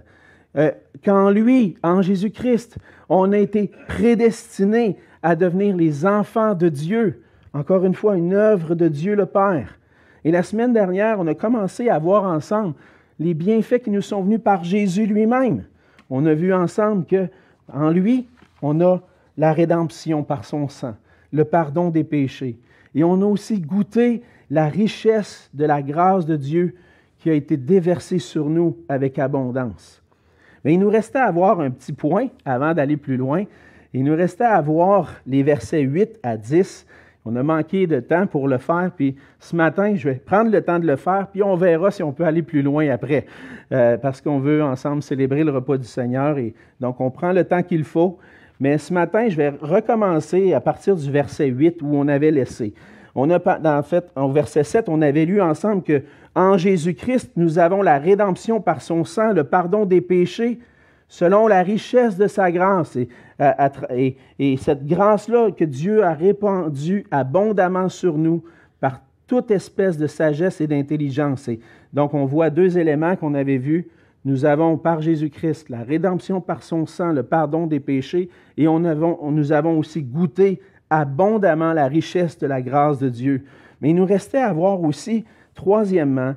Euh, 0.55 0.71
qu'en 1.03 1.31
lui, 1.31 1.77
en 1.83 2.03
Jésus-Christ, 2.03 2.77
on 3.09 3.33
a 3.33 3.39
été 3.39 3.73
prédestinés 3.89 4.99
à 5.23 5.37
devenir 5.37 5.77
les 5.77 6.07
enfants 6.07 6.55
de 6.55 6.69
Dieu. 6.69 7.23
Encore 7.53 7.85
une 7.85 7.95
fois, 7.95 8.17
une 8.17 8.35
œuvre 8.35 8.75
de 8.75 8.89
Dieu 8.89 9.15
le 9.15 9.27
Père. 9.27 9.79
Et 10.25 10.31
la 10.31 10.43
semaine 10.43 10.73
dernière, 10.73 11.21
on 11.21 11.27
a 11.27 11.35
commencé 11.35 11.89
à 11.89 11.99
voir 11.99 12.25
ensemble 12.25 12.75
les 13.19 13.35
bienfaits 13.35 13.83
qui 13.83 13.91
nous 13.91 14.03
sont 14.03 14.23
venus 14.23 14.41
par 14.43 14.65
Jésus 14.65 15.07
lui-même. 15.07 15.65
On 16.11 16.27
a 16.27 16.35
vu 16.35 16.53
ensemble 16.53 17.07
que 17.07 17.29
en 17.73 17.91
lui, 17.91 18.29
on 18.61 18.81
a 18.81 19.01
la 19.37 19.53
rédemption 19.53 20.23
par 20.23 20.45
son 20.45 20.69
sang, 20.69 20.95
le 21.33 21.45
pardon 21.45 21.91
des 21.91 22.05
péchés. 22.05 22.59
Et 22.95 23.05
on 23.05 23.21
a 23.23 23.25
aussi 23.25 23.61
goûté 23.61 24.23
la 24.51 24.69
richesse 24.69 25.49
de 25.55 25.65
la 25.65 25.83
grâce 25.83 26.27
de 26.27 26.37
Dieu 26.37 26.75
qui 27.19 27.31
a 27.31 27.35
été 27.35 27.57
déversée 27.57 28.19
sur 28.19 28.51
nous 28.51 28.77
avec 28.89 29.19
abondance. 29.19 30.03
Mais 30.65 30.75
il 30.75 30.81
nous 30.81 30.91
restait 30.91 31.19
à 31.19 31.31
voir 31.31 31.61
un 31.61 31.71
petit 31.71 31.93
point 31.93 32.29
avant 32.45 32.75
d'aller 32.75 32.97
plus 32.97 33.17
loin. 33.17 33.45
Il 33.95 34.05
nous 34.05 34.17
restait 34.17 34.45
à 34.45 34.61
voir 34.61 35.11
les 35.27 35.43
versets 35.43 35.83
8 35.83 36.21
à 36.23 36.37
10. 36.37 36.87
On 37.25 37.37
a 37.37 37.43
manqué 37.43 37.87
de 37.87 38.01
temps 38.01 38.27
pour 38.27 38.49
le 38.49 38.59
faire, 38.59 38.91
puis 38.97 39.17
ce 39.39 39.55
matin, 39.55 39.95
je 39.95 40.09
vais 40.09 40.15
prendre 40.17 40.51
le 40.51 40.61
temps 40.63 40.79
de 40.79 40.87
le 40.87 40.97
faire, 40.97 41.29
puis 41.31 41.43
on 41.43 41.55
verra 41.55 41.91
si 41.91 42.03
on 42.03 42.13
peut 42.13 42.25
aller 42.25 42.43
plus 42.43 42.63
loin 42.63 42.89
après, 42.89 43.27
euh, 43.71 43.97
parce 43.97 44.21
qu'on 44.21 44.41
veut 44.41 44.63
ensemble 44.63 45.03
célébrer 45.03 45.45
le 45.45 45.53
repas 45.53 45.77
du 45.77 45.87
Seigneur, 45.87 46.39
et 46.39 46.55
donc 46.81 47.01
on 47.01 47.11
prend 47.11 47.33
le 47.33 47.45
temps 47.45 47.63
qu'il 47.63 47.85
faut. 47.85 48.19
Mais 48.59 48.79
ce 48.79 48.93
matin, 48.93 49.29
je 49.29 49.37
vais 49.37 49.51
recommencer 49.51 50.53
à 50.53 50.61
partir 50.61 50.97
du 50.97 51.11
verset 51.11 51.47
8 51.47 51.83
où 51.83 51.95
on 51.95 52.09
avait 52.09 52.31
laissé. 52.31 52.75
On 53.15 53.31
a, 53.31 53.39
en 53.79 53.83
fait, 53.83 54.07
en 54.17 54.29
verset 54.29 54.65
7, 54.65 54.89
on 54.89 55.03
avait 55.03 55.27
lu 55.27 55.41
ensemble 55.41 55.83
que 55.83 56.03
en 56.35 56.57
Jésus-Christ, 56.57 57.33
nous 57.37 57.59
avons 57.59 57.83
la 57.83 57.99
rédemption 57.99 58.61
par 58.61 58.81
son 58.81 59.05
sang, 59.05 59.33
le 59.33 59.45
pardon 59.45 59.85
des 59.85 60.01
péchés, 60.01 60.59
selon 61.13 61.47
la 61.47 61.63
richesse 61.63 62.17
de 62.17 62.27
sa 62.27 62.51
grâce. 62.51 62.97
Et, 62.97 64.17
et 64.39 64.57
cette 64.57 64.87
grâce-là 64.87 65.51
que 65.51 65.65
Dieu 65.65 66.03
a 66.03 66.15
répandue 66.15 67.05
abondamment 67.11 67.91
sur 67.91 68.17
nous 68.17 68.43
par 68.81 69.03
toute 69.27 69.51
espèce 69.51 69.99
de 69.99 70.07
sagesse 70.07 70.63
et 70.63 70.67
d'intelligence. 70.67 71.51
Donc, 71.93 72.15
on 72.15 72.25
voit 72.25 72.49
deux 72.49 72.79
éléments 72.79 73.15
qu'on 73.17 73.35
avait 73.35 73.59
vus. 73.59 73.89
Nous 74.25 74.47
avons 74.47 74.79
par 74.79 75.03
Jésus-Christ 75.03 75.69
la 75.69 75.83
rédemption 75.83 76.41
par 76.41 76.63
son 76.63 76.87
sang, 76.87 77.13
le 77.13 77.23
pardon 77.23 77.67
des 77.67 77.81
péchés, 77.81 78.31
et 78.57 78.65
nous 78.65 79.53
avons 79.53 79.79
aussi 79.79 80.03
goûté 80.03 80.63
abondamment 80.89 81.75
la 81.75 81.89
richesse 81.89 82.39
de 82.39 82.47
la 82.47 82.63
grâce 82.63 82.99
de 82.99 83.11
Dieu. 83.11 83.45
Mais 83.83 83.91
il 83.91 83.97
nous 83.97 84.07
restait 84.07 84.39
à 84.39 84.55
voir 84.55 84.81
aussi, 84.81 85.27
troisièmement, 85.55 86.37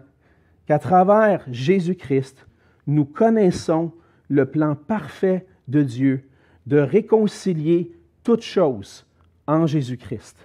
qu'à 0.68 0.80
travers 0.80 1.46
Jésus-Christ, 1.50 2.46
nous 2.88 3.06
connaissons 3.06 3.94
le 4.30 4.46
plan 4.46 4.76
parfait 4.76 5.46
de 5.68 5.82
Dieu 5.82 6.24
de 6.66 6.78
réconcilier 6.78 7.92
toutes 8.24 8.44
choses 8.44 9.06
en 9.48 9.68
Jésus-Christ. 9.68 10.36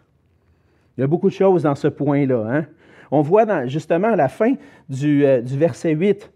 Il 0.97 1.01
y 1.01 1.05
a 1.05 1.07
beaucoup 1.07 1.31
de 1.31 1.35
choses 1.35 1.63
dans 1.63 1.75
ce 1.75 1.89
point-là. 1.89 2.47
Hein? 2.51 2.67
On 3.11 3.23
voit 3.23 3.67
justement 3.67 4.09
à 4.09 4.17
la 4.17 4.29
fin 4.29 4.55
du, 4.89 5.25
euh, 5.25 5.41
du 5.41 5.57
verset 5.57 5.93
8 5.93 6.31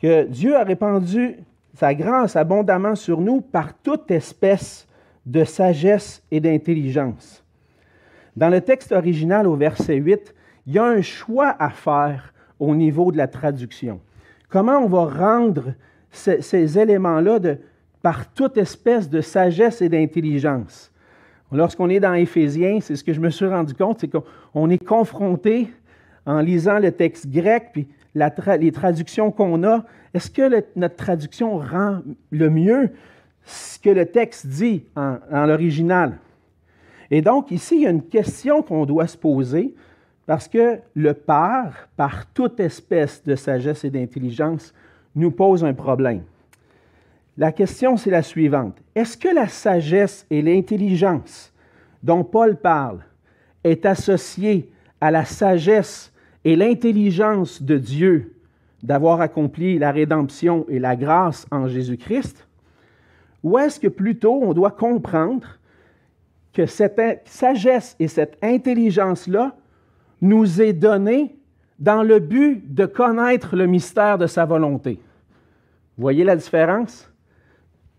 que 0.00 0.24
Dieu 0.24 0.54
a 0.54 0.64
répandu 0.64 1.36
sa 1.74 1.94
grâce 1.94 2.36
abondamment 2.36 2.94
sur 2.94 3.20
nous 3.20 3.40
par 3.40 3.74
toute 3.74 4.10
espèce 4.10 4.86
de 5.24 5.44
sagesse 5.44 6.22
et 6.30 6.40
d'intelligence. 6.40 7.42
Dans 8.36 8.48
le 8.48 8.60
texte 8.60 8.92
original 8.92 9.46
au 9.46 9.56
verset 9.56 9.96
8, 9.96 10.34
il 10.66 10.74
y 10.74 10.78
a 10.78 10.84
un 10.84 11.02
choix 11.02 11.56
à 11.58 11.70
faire 11.70 12.34
au 12.58 12.74
niveau 12.74 13.12
de 13.12 13.16
la 13.16 13.28
traduction. 13.28 14.00
Comment 14.48 14.78
on 14.78 14.88
va 14.88 15.06
rendre 15.06 15.74
ces, 16.10 16.78
éléments-là 16.78 17.38
par 18.02 18.32
toute 18.32 18.56
espèce 18.56 19.08
de 19.08 19.20
sagesse 19.20 19.82
et 19.82 19.88
d'intelligence? 19.88 20.92
Lorsqu'on 21.52 21.88
est 21.88 22.00
dans 22.00 22.14
Éphésiens, 22.14 22.80
c'est 22.80 22.96
ce 22.96 23.04
que 23.04 23.12
je 23.12 23.20
me 23.20 23.30
suis 23.30 23.46
rendu 23.46 23.74
compte, 23.74 24.00
c'est 24.00 24.10
qu'on 24.10 24.70
est 24.70 24.84
confronté 24.84 25.68
en 26.24 26.40
lisant 26.40 26.78
le 26.78 26.90
texte 26.90 27.28
grec, 27.28 27.68
puis 27.72 27.86
les 28.14 28.72
traductions 28.72 29.30
qu'on 29.30 29.62
a, 29.62 29.84
est-ce 30.12 30.30
que 30.30 30.64
notre 30.74 30.96
traduction 30.96 31.58
rend 31.58 32.00
le 32.30 32.50
mieux 32.50 32.90
ce 33.44 33.78
que 33.78 33.90
le 33.90 34.06
texte 34.06 34.46
dit 34.46 34.84
en, 34.96 35.18
en 35.30 35.46
l'original? 35.46 36.18
Et 37.10 37.22
donc, 37.22 37.50
ici, 37.50 37.76
il 37.76 37.82
y 37.82 37.86
a 37.86 37.90
une 37.90 38.02
question 38.02 38.62
qu'on 38.62 38.84
doit 38.86 39.06
se 39.06 39.16
poser, 39.16 39.74
parce 40.26 40.48
que 40.48 40.78
le 40.94 41.14
Père, 41.14 41.88
par 41.96 42.26
toute 42.32 42.58
espèce 42.58 43.22
de 43.22 43.36
sagesse 43.36 43.84
et 43.84 43.90
d'intelligence, 43.90 44.74
nous 45.16 45.30
pose 45.30 45.64
un 45.64 45.74
problème. 45.74 46.22
La 47.38 47.52
question, 47.52 47.96
c'est 47.96 48.10
la 48.10 48.22
suivante. 48.22 48.76
Est-ce 48.94 49.16
que 49.16 49.28
la 49.28 49.48
sagesse 49.48 50.26
et 50.30 50.40
l'intelligence 50.40 51.52
dont 52.02 52.24
Paul 52.24 52.56
parle 52.56 53.00
est 53.64 53.84
associée 53.84 54.70
à 55.00 55.10
la 55.10 55.24
sagesse 55.24 56.12
et 56.44 56.56
l'intelligence 56.56 57.62
de 57.62 57.76
Dieu 57.76 58.32
d'avoir 58.82 59.20
accompli 59.20 59.78
la 59.78 59.90
rédemption 59.90 60.64
et 60.68 60.78
la 60.78 60.96
grâce 60.96 61.46
en 61.50 61.66
Jésus-Christ? 61.66 62.46
Ou 63.42 63.58
est-ce 63.58 63.80
que 63.80 63.88
plutôt 63.88 64.42
on 64.42 64.54
doit 64.54 64.70
comprendre 64.70 65.58
que 66.52 66.66
cette 66.66 67.00
sagesse 67.26 67.96
et 67.98 68.08
cette 68.08 68.38
intelligence-là 68.42 69.54
nous 70.22 70.62
est 70.62 70.72
donné 70.72 71.36
dans 71.78 72.02
le 72.02 72.18
but 72.18 72.74
de 72.74 72.86
connaître 72.86 73.56
le 73.56 73.66
mystère 73.66 74.16
de 74.16 74.26
sa 74.26 74.46
volonté? 74.46 74.98
Voyez 75.98 76.24
la 76.24 76.36
différence? 76.36 77.10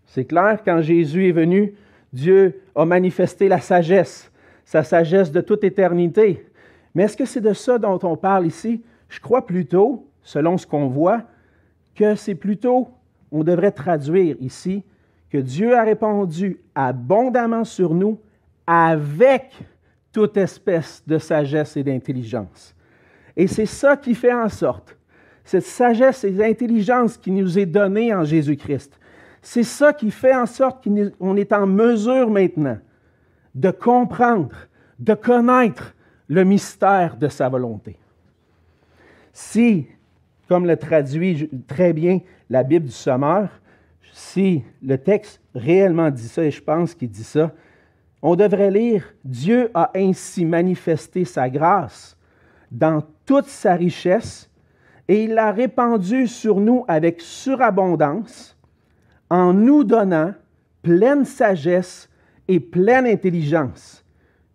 C'est 0.06 0.24
clair, 0.24 0.60
quand 0.64 0.80
Jésus 0.80 1.28
est 1.28 1.32
venu, 1.32 1.74
Dieu 2.12 2.62
a 2.74 2.84
manifesté 2.84 3.48
la 3.48 3.60
sagesse, 3.60 4.30
sa 4.64 4.82
sagesse 4.82 5.30
de 5.30 5.40
toute 5.40 5.64
éternité. 5.64 6.46
Mais 6.94 7.04
est-ce 7.04 7.16
que 7.16 7.24
c'est 7.24 7.40
de 7.40 7.52
ça 7.52 7.78
dont 7.78 7.98
on 8.02 8.16
parle 8.16 8.46
ici? 8.46 8.82
Je 9.08 9.20
crois 9.20 9.46
plutôt, 9.46 10.08
selon 10.22 10.56
ce 10.56 10.66
qu'on 10.66 10.88
voit, 10.88 11.22
que 11.94 12.14
c'est 12.14 12.34
plutôt, 12.34 12.88
on 13.30 13.44
devrait 13.44 13.72
traduire 13.72 14.36
ici, 14.40 14.84
que 15.30 15.38
Dieu 15.38 15.76
a 15.76 15.82
répondu 15.82 16.58
abondamment 16.74 17.64
sur 17.64 17.94
nous 17.94 18.18
avec 18.66 19.58
toute 20.12 20.36
espèce 20.36 21.02
de 21.06 21.18
sagesse 21.18 21.76
et 21.76 21.82
d'intelligence. 21.82 22.74
Et 23.36 23.46
c'est 23.46 23.66
ça 23.66 23.96
qui 23.96 24.14
fait 24.14 24.32
en 24.32 24.48
sorte, 24.48 24.97
cette 25.48 25.64
sagesse 25.64 26.24
et 26.24 26.30
l'intelligence 26.30 27.16
qui 27.16 27.30
nous 27.30 27.58
est 27.58 27.64
donnée 27.64 28.12
en 28.12 28.22
Jésus-Christ, 28.22 28.92
c'est 29.40 29.62
ça 29.62 29.94
qui 29.94 30.10
fait 30.10 30.36
en 30.36 30.44
sorte 30.44 30.84
qu'on 30.84 31.36
est 31.36 31.52
en 31.54 31.66
mesure 31.66 32.28
maintenant 32.28 32.76
de 33.54 33.70
comprendre, 33.70 34.54
de 34.98 35.14
connaître 35.14 35.94
le 36.28 36.44
mystère 36.44 37.16
de 37.16 37.28
sa 37.28 37.48
volonté. 37.48 37.96
Si, 39.32 39.86
comme 40.50 40.66
le 40.66 40.76
traduit 40.76 41.48
très 41.66 41.94
bien 41.94 42.20
la 42.50 42.62
Bible 42.62 42.84
du 42.84 42.92
Sommeur, 42.92 43.48
si 44.12 44.62
le 44.82 44.98
texte 44.98 45.40
réellement 45.54 46.10
dit 46.10 46.28
ça, 46.28 46.44
et 46.44 46.50
je 46.50 46.62
pense 46.62 46.94
qu'il 46.94 47.08
dit 47.08 47.24
ça, 47.24 47.54
on 48.20 48.36
devrait 48.36 48.70
lire 48.70 49.14
Dieu 49.24 49.70
a 49.72 49.92
ainsi 49.94 50.44
manifesté 50.44 51.24
sa 51.24 51.48
grâce 51.48 52.18
dans 52.70 53.02
toute 53.24 53.46
sa 53.46 53.72
richesse 53.72 54.50
et 55.08 55.24
il 55.24 55.34
l'a 55.34 55.50
répandue 55.50 56.26
sur 56.26 56.60
nous 56.60 56.84
avec 56.86 57.20
surabondance 57.20 58.56
en 59.30 59.52
nous 59.52 59.82
donnant 59.84 60.34
pleine 60.82 61.24
sagesse 61.24 62.08
et 62.46 62.60
pleine 62.60 63.06
intelligence, 63.06 64.04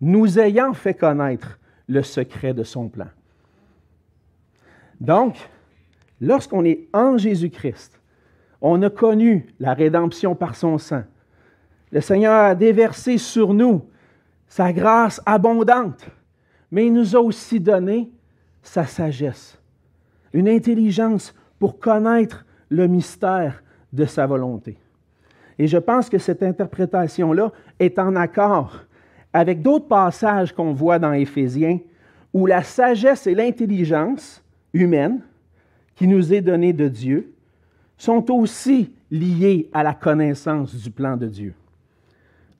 nous 0.00 0.38
ayant 0.38 0.72
fait 0.72 0.94
connaître 0.94 1.58
le 1.88 2.02
secret 2.02 2.54
de 2.54 2.62
son 2.62 2.88
plan. 2.88 3.08
Donc, 5.00 5.36
lorsqu'on 6.20 6.64
est 6.64 6.88
en 6.92 7.18
Jésus-Christ, 7.18 8.00
on 8.60 8.82
a 8.82 8.90
connu 8.90 9.46
la 9.60 9.74
rédemption 9.74 10.34
par 10.34 10.56
son 10.56 10.78
sang, 10.78 11.02
le 11.92 12.00
Seigneur 12.00 12.32
a 12.32 12.54
déversé 12.54 13.18
sur 13.18 13.54
nous 13.54 13.84
sa 14.48 14.72
grâce 14.72 15.20
abondante, 15.26 16.06
mais 16.70 16.86
il 16.86 16.92
nous 16.92 17.14
a 17.14 17.20
aussi 17.20 17.60
donné 17.60 18.10
sa 18.62 18.86
sagesse, 18.86 19.60
une 20.34 20.48
intelligence 20.48 21.34
pour 21.58 21.78
connaître 21.78 22.44
le 22.68 22.86
mystère 22.86 23.62
de 23.92 24.04
sa 24.04 24.26
volonté. 24.26 24.76
Et 25.58 25.66
je 25.66 25.78
pense 25.78 26.10
que 26.10 26.18
cette 26.18 26.42
interprétation-là 26.42 27.52
est 27.78 27.98
en 27.98 28.16
accord 28.16 28.80
avec 29.32 29.62
d'autres 29.62 29.86
passages 29.86 30.52
qu'on 30.52 30.72
voit 30.72 30.98
dans 30.98 31.12
Éphésiens, 31.12 31.78
où 32.32 32.46
la 32.46 32.62
sagesse 32.62 33.26
et 33.26 33.34
l'intelligence 33.34 34.42
humaine 34.72 35.20
qui 35.94 36.08
nous 36.08 36.34
est 36.34 36.40
donnée 36.40 36.72
de 36.72 36.88
Dieu 36.88 37.32
sont 37.96 38.30
aussi 38.32 38.92
liées 39.10 39.70
à 39.72 39.84
la 39.84 39.94
connaissance 39.94 40.74
du 40.74 40.90
plan 40.90 41.16
de 41.16 41.28
Dieu. 41.28 41.54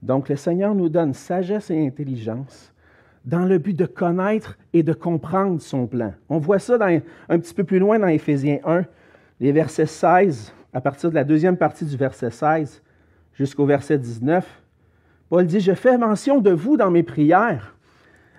Donc 0.01 0.29
le 0.29 0.37
Seigneur 0.37 0.75
nous 0.75 0.89
donne 0.89 1.15
sagesse 1.15 1.71
et 1.71 1.87
intelligence 1.87 2.73
dans 3.25 3.45
le 3.45 3.59
but 3.59 3.75
de 3.75 3.87
connaître 3.87 4.59
et 4.73 4.83
de 4.83 4.93
comprendre 4.93 5.61
son 5.61 5.87
plan. 5.87 6.13
On 6.29 6.39
voit 6.39 6.59
ça 6.59 6.79
un 7.29 7.39
petit 7.39 7.55
peu 7.55 7.65
plus 7.65 7.79
loin 7.79 7.99
dans 7.99 8.07
Éphésiens 8.07 8.59
1, 8.65 8.85
les 9.41 9.53
versets 9.53 9.87
16, 9.87 10.53
à 10.73 10.81
partir 10.81 11.11
de 11.11 11.15
la 11.15 11.25
deuxième 11.25 11.57
partie 11.57 11.85
du 11.85 11.97
verset 11.97 12.31
16 12.31 12.83
jusqu'au 13.35 13.67
verset 13.67 13.99
19. 13.99 14.47
Paul 15.29 15.47
dit, 15.47 15.61
Je 15.61 15.73
fais 15.73 15.99
mention 15.99 16.41
de 16.41 16.51
vous 16.51 16.77
dans 16.77 16.91
mes 16.91 17.03
prières, 17.03 17.75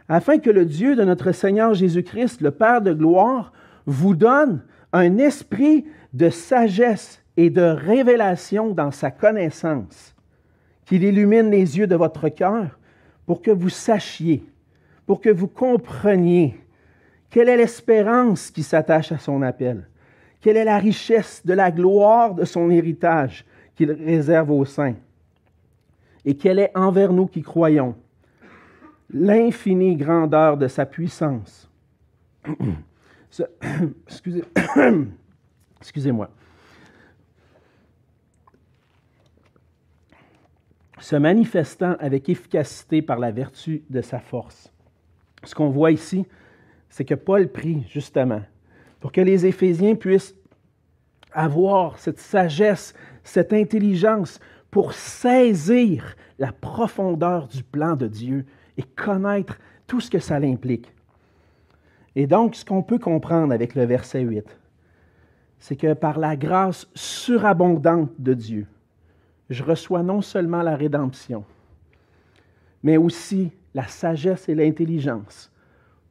afin 0.08 0.38
que 0.38 0.50
le 0.50 0.66
Dieu 0.66 0.96
de 0.96 1.04
notre 1.04 1.32
Seigneur 1.32 1.74
Jésus-Christ, 1.74 2.42
le 2.42 2.52
Père 2.52 2.82
de 2.82 2.94
gloire, 2.94 3.52
vous 3.86 4.16
donne 4.16 4.62
un 4.94 5.18
esprit 5.18 5.86
de 6.14 6.30
sagesse 6.30 7.22
et 7.38 7.50
de 7.50 7.62
révélation 7.62 8.72
dans 8.72 8.92
sa 8.92 9.12
connaissance 9.12 10.16
qu'il 10.86 11.04
illumine 11.04 11.50
les 11.50 11.78
yeux 11.78 11.88
de 11.88 11.96
votre 11.96 12.30
cœur 12.30 12.80
pour 13.26 13.42
que 13.42 13.52
vous 13.52 13.70
sachiez, 13.70 14.46
pour 15.06 15.22
que 15.22 15.30
vous 15.30 15.48
compreniez 15.48 16.60
quelle 17.30 17.50
est 17.50 17.58
l'espérance 17.58 18.50
qui 18.52 18.64
s'attache 18.64 19.12
à 19.12 19.18
son 19.18 19.42
appel, 19.42 19.88
quelle 20.42 20.58
est 20.58 20.64
la 20.64 20.78
richesse 20.78 21.46
de 21.46 21.54
la 21.54 21.72
gloire 21.72 22.34
de 22.34 22.46
son 22.46 22.70
héritage 22.70 23.46
qu'il 23.76 23.92
réserve 23.92 24.52
aux 24.52 24.66
saints, 24.66 24.96
et 26.24 26.36
quelle 26.36 26.60
est 26.60 26.72
envers 26.76 27.12
nous 27.12 27.28
qui 27.28 27.42
croyons 27.42 27.96
l'infinie 29.12 29.96
grandeur 29.96 30.58
de 30.58 30.68
sa 30.68 30.86
puissance. 30.86 31.70
Excusez-moi. 35.82 36.30
se 41.06 41.16
manifestant 41.16 41.96
avec 42.00 42.30
efficacité 42.30 43.04
par 43.04 43.20
la 43.20 43.30
vertu 43.30 43.84
de 43.92 44.02
sa 44.02 44.20
force. 44.20 44.72
Ce 45.46 45.56
qu'on 45.56 45.70
voit 45.70 45.92
ici, 45.92 46.26
c'est 46.90 47.06
que 47.06 47.16
Paul 47.16 47.48
prie 47.48 47.86
justement 47.90 48.42
pour 49.00 49.12
que 49.12 49.22
les 49.22 49.46
Éphésiens 49.46 49.96
puissent 49.96 50.36
avoir 51.32 52.00
cette 52.00 52.20
sagesse, 52.20 52.94
cette 53.24 53.54
intelligence 53.54 54.40
pour 54.72 54.94
saisir 54.94 56.16
la 56.40 56.52
profondeur 56.52 57.48
du 57.48 57.64
plan 57.64 57.96
de 57.96 58.08
Dieu 58.08 58.46
et 58.78 58.84
connaître 58.84 59.60
tout 59.88 60.00
ce 60.00 60.10
que 60.10 60.20
ça 60.20 60.36
implique. 60.36 60.92
Et 62.16 62.28
donc, 62.28 62.56
ce 62.56 62.66
qu'on 62.66 62.82
peut 62.82 62.98
comprendre 62.98 63.54
avec 63.54 63.76
le 63.76 63.84
verset 63.86 64.22
8, 64.22 64.58
c'est 65.60 65.76
que 65.76 65.94
par 65.94 66.18
la 66.18 66.36
grâce 66.36 66.88
surabondante 66.96 68.12
de 68.20 68.34
Dieu, 68.34 68.68
je 69.50 69.64
reçois 69.64 70.02
non 70.02 70.22
seulement 70.22 70.62
la 70.62 70.76
rédemption, 70.76 71.44
mais 72.86 72.98
aussi 72.98 73.52
la 73.74 73.88
sagesse 73.88 74.48
et 74.48 74.54
l'intelligence 74.54 75.52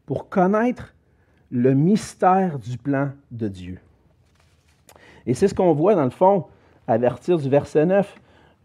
pour 0.07 0.29
connaître 0.29 0.93
le 1.53 1.73
mystère 1.73 2.59
du 2.59 2.77
plan 2.77 3.13
de 3.31 3.47
Dieu. 3.47 3.79
Et 5.25 5.35
c'est 5.35 5.47
ce 5.47 5.55
qu'on 5.55 5.73
voit 5.73 5.95
dans 5.95 6.03
le 6.03 6.11
fond 6.11 6.47
à 6.89 6.99
partir 6.99 7.39
du 7.39 7.49
verset 7.49 7.87
9 7.87 8.15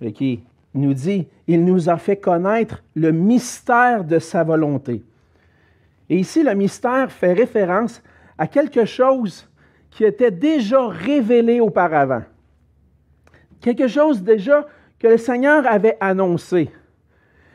euh, 0.02 0.12
qui 0.12 0.44
nous 0.74 0.96
dit, 0.96 1.28
il 1.48 1.64
nous 1.64 1.88
a 1.88 1.98
fait 1.98 2.18
connaître 2.18 2.84
le 2.96 3.12
mystère 3.12 4.04
de 4.04 4.18
sa 4.18 4.44
volonté. 4.44 5.04
Et 6.10 6.18
ici, 6.18 6.42
le 6.42 6.56
mystère 6.56 7.12
fait 7.12 7.34
référence 7.34 8.02
à 8.40 8.48
quelque 8.48 8.86
chose 8.86 9.48
qui 9.92 10.04
était 10.04 10.32
déjà 10.32 10.88
révélé 10.88 11.60
auparavant. 11.60 12.24
Quelque 13.62 13.88
chose 13.88 14.24
déjà 14.24 14.66
que 14.98 15.08
le 15.08 15.18
Seigneur 15.18 15.68
avait 15.68 15.98
annoncé, 16.00 16.72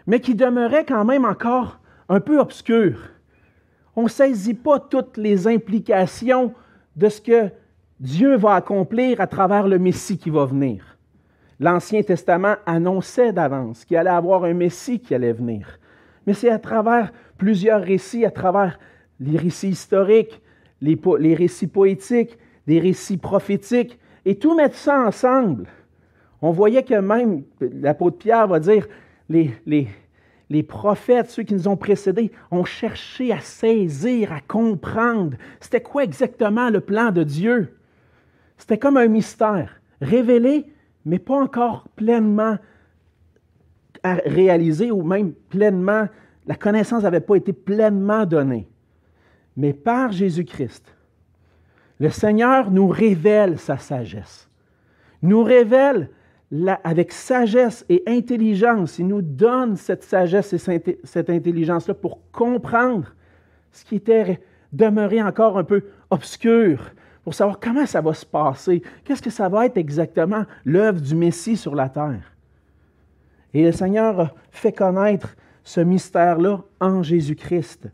mais 0.07 0.21
qui 0.21 0.35
demeurait 0.35 0.85
quand 0.85 1.05
même 1.05 1.25
encore 1.25 1.81
un 2.09 2.21
peu 2.21 2.39
obscur. 2.39 2.99
On 3.97 4.05
ne 4.05 4.09
saisit 4.09 4.55
pas 4.55 4.81
toutes 4.81 5.17
les 5.17 5.47
implications 5.47 6.53
de 6.97 7.09
ce 7.09 7.21
que 7.21 7.51
Dieu 8.01 8.37
va 8.37 8.55
accomplir 8.55 9.21
à 9.21 9.27
travers 9.27 9.69
le 9.69 9.79
Messie 9.79 10.19
qui 10.19 10.31
va 10.31 10.45
venir. 10.45 10.99
L'Ancien 11.61 12.03
Testament 12.03 12.57
annonçait 12.67 13.33
d'avance 13.33 13.85
qu'il 13.85 13.97
allait 13.97 14.11
avoir 14.11 14.45
un 14.45 14.55
Messie 14.55 15.01
qui 15.01 15.15
allait 15.15 15.33
venir. 15.33 15.79
Mais 16.27 16.35
c'est 16.35 16.51
à 16.51 16.59
travers 16.59 17.13
plusieurs 17.39 17.83
récits, 17.83 18.25
à 18.25 18.31
travers 18.31 18.79
les 19.21 19.39
récits 19.39 19.69
historiques, 19.69 20.41
les, 20.81 21.35
récits 21.35 21.67
poétiques, 21.67 22.39
des 22.67 22.81
récits 22.81 23.17
prophétiques, 23.17 23.99
et 24.25 24.37
tout 24.37 24.55
mettre 24.55 24.77
ça 24.77 25.01
ensemble. 25.07 25.67
On 26.43 26.51
voyait 26.51 26.83
que 26.83 26.95
même, 26.95 27.45
l'apôtre 27.61 28.19
Pierre 28.19 28.49
va 28.49 28.59
dire, 28.59 28.87
les, 29.29 30.63
prophètes, 30.63 31.31
ceux 31.31 31.43
qui 31.43 31.55
nous 31.55 31.69
ont 31.69 31.77
précédés, 31.77 32.31
ont 32.51 32.65
cherché 32.65 33.33
à 33.33 33.41
saisir, 33.41 34.33
à 34.33 34.41
comprendre. 34.41 35.37
C'était 35.61 35.83
quoi 35.83 36.05
exactement 36.05 36.71
le 36.71 36.81
plan 36.81 37.11
de 37.11 37.23
Dieu? 37.23 37.77
C'était 38.59 38.79
comme 38.79 38.97
un 38.97 39.09
mystère, 39.09 39.81
révélé, 40.01 40.73
mais 41.05 41.19
pas 41.19 41.37
encore 41.37 41.89
pleinement 41.97 42.59
réalisé 44.05 44.91
ou 44.91 45.03
même 45.03 45.33
pleinement, 45.33 46.09
la 46.47 46.55
connaissance 46.55 47.03
n'avait 47.03 47.21
pas 47.21 47.37
été 47.37 47.53
pleinement 47.53 48.27
donnée. 48.27 48.69
Mais 49.57 49.73
par 49.73 50.13
Jésus-Christ, 50.13 50.95
le 52.01 52.11
Seigneur 52.11 52.71
nous 52.71 52.89
révèle 52.89 53.59
sa 53.59 53.79
sagesse, 53.79 54.49
nous 55.23 55.43
révèle 55.43 56.11
avec 56.85 57.13
sagesse 57.13 57.85
et 57.89 58.03
intelligence, 58.07 58.99
il 58.99 59.09
nous 59.09 59.23
donne 59.23 59.77
cette 59.77 60.05
sagesse 60.05 60.53
et 60.53 60.97
cette 61.03 61.31
intelligence-là 61.31 61.95
pour 61.95 62.21
comprendre 62.31 63.15
ce 63.73 63.85
qui 63.85 63.97
était 63.97 64.41
demeuré 64.73 65.23
encore 65.23 65.59
un 65.59 65.65
peu 65.65 65.85
obscur, 66.11 66.93
pour 67.25 67.35
savoir 67.35 67.59
comment 67.59 67.87
ça 67.87 68.01
va 68.01 68.15
se 68.15 68.27
passer, 68.27 68.83
qu'est-ce 69.05 69.23
que 69.23 69.31
ça 69.31 69.49
va 69.49 69.67
être 69.67 69.79
exactement 69.79 70.45
l'œuvre 70.65 71.01
du 71.01 71.15
Messie 71.15 71.57
sur 71.57 71.75
la 71.75 71.89
terre. 71.89 72.33
Et 73.53 73.65
le 73.65 73.73
Seigneur 73.73 74.35
fait 74.51 74.73
connaître 74.73 75.37
ce 75.63 75.81
mystère-là 75.81 76.63
en 76.81 77.03
Jésus-Christ. 77.03 77.89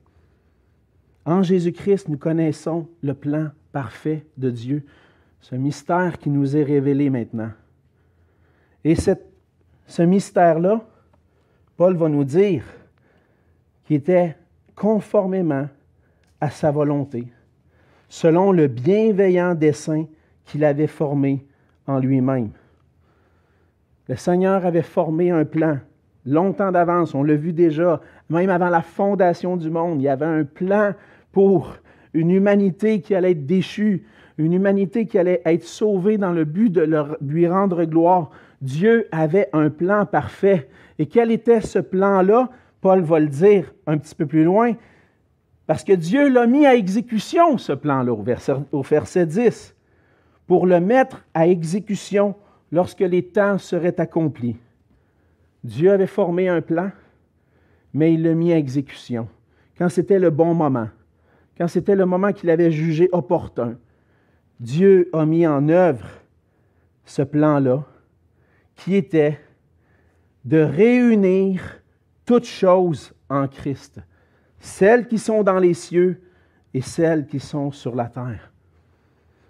En 1.25 1.43
Jésus-Christ, 1.43 2.09
nous 2.09 2.19
connaissons 2.19 2.89
le 3.03 3.15
plan 3.15 3.51
parfait 3.73 4.27
de 4.37 4.51
Dieu, 4.51 4.85
ce 5.41 5.55
mystère 5.55 6.19
qui 6.19 6.29
nous 6.29 6.57
est 6.57 6.65
révélé 6.65 7.09
maintenant. 7.09 7.51
Et 8.85 8.95
ce 8.95 10.03
mystère-là, 10.03 10.81
Paul 11.77 11.97
va 11.97 12.09
nous 12.09 12.25
dire 12.25 12.65
qu'il 13.85 13.97
était 13.97 14.37
conformément 14.75 15.69
à 16.41 16.51
sa 16.51 16.71
volonté, 16.71 17.27
selon 18.09 18.53
le 18.53 18.67
bienveillant 18.67 19.55
dessein 19.55 20.07
qu'il 20.45 20.65
avait 20.65 20.87
formé 20.87 21.45
en 21.87 21.99
lui-même. 21.99 22.51
Le 24.09 24.17
Seigneur 24.17 24.65
avait 24.65 24.83
formé 24.83 25.31
un 25.31 25.45
plan 25.45 25.79
longtemps 26.27 26.73
d'avance, 26.73 27.15
on 27.15 27.23
l'a 27.23 27.35
vu 27.35 27.53
déjà, 27.53 28.01
même 28.29 28.51
avant 28.51 28.69
la 28.69 28.83
fondation 28.83 29.57
du 29.57 29.71
monde, 29.71 30.01
il 30.01 30.05
y 30.05 30.09
avait 30.09 30.27
un 30.27 30.45
plan 30.45 30.93
pour 31.33 31.77
une 32.13 32.31
humanité 32.31 33.01
qui 33.01 33.15
allait 33.15 33.33
être 33.33 33.47
déchue, 33.47 34.05
une 34.41 34.55
humanité 34.55 35.07
qui 35.07 35.19
allait 35.19 35.43
être 35.45 35.65
sauvée 35.65 36.19
dans 36.19 36.33
le 36.33 36.45
but 36.45 36.71
de 36.71 36.89
lui 37.21 37.47
rendre 37.47 37.85
gloire. 37.85 38.31
Dieu 38.63 39.07
avait 39.13 39.49
un 39.53 39.71
plan 39.71 40.07
parfait. 40.07 40.69
Et 40.99 41.07
quel 41.07 41.31
était 41.31 41.61
ce 41.61 41.79
plan-là? 41.79 42.51
Paul 42.81 43.03
va 43.03 43.21
le 43.21 43.29
dire 43.29 43.75
un 43.87 43.99
petit 43.99 44.15
peu 44.15 44.25
plus 44.25 44.45
loin, 44.45 44.73
parce 45.67 45.85
que 45.85 45.93
Dieu 45.93 46.31
l'a 46.31 46.47
mis 46.47 46.65
à 46.65 46.75
exécution, 46.75 47.59
ce 47.59 47.73
plan-là, 47.73 48.13
au 48.13 48.23
verset, 48.23 48.55
au 48.73 48.81
verset 48.83 49.27
10, 49.27 49.77
pour 50.47 50.67
le 50.67 50.81
mettre 50.81 51.23
à 51.35 51.47
exécution 51.47 52.35
lorsque 52.73 53.01
les 53.01 53.23
temps 53.23 53.59
seraient 53.59 54.01
accomplis. 54.01 54.57
Dieu 55.63 55.93
avait 55.93 56.07
formé 56.07 56.49
un 56.49 56.63
plan, 56.63 56.91
mais 57.93 58.15
il 58.15 58.23
l'a 58.23 58.35
mis 58.35 58.53
à 58.55 58.57
exécution 58.57 59.29
quand 59.77 59.91
c'était 59.91 60.19
le 60.19 60.31
bon 60.31 60.55
moment, 60.55 60.89
quand 61.59 61.69
c'était 61.69 61.97
le 61.97 62.07
moment 62.07 62.33
qu'il 62.33 62.49
avait 62.49 62.71
jugé 62.71 63.11
opportun. 63.13 63.77
Dieu 64.61 65.09
a 65.15 65.25
mis 65.25 65.47
en 65.47 65.71
œuvre 65.71 66.07
ce 67.07 67.23
plan-là 67.23 67.83
qui 68.77 68.95
était 68.95 69.41
de 70.45 70.59
réunir 70.59 71.81
toutes 72.27 72.45
choses 72.45 73.13
en 73.31 73.49
Christ, 73.49 74.01
celles 74.59 75.09
qui 75.09 75.19
sont 75.19 75.43
dans 75.43 75.59
les 75.59 75.73
cieux 75.73 76.21
et 76.75 76.83
celles 76.83 77.27
qui 77.27 77.41
sont 77.41 77.71
sur 77.71 77.97
la 77.97 78.05
terre. 78.05 78.53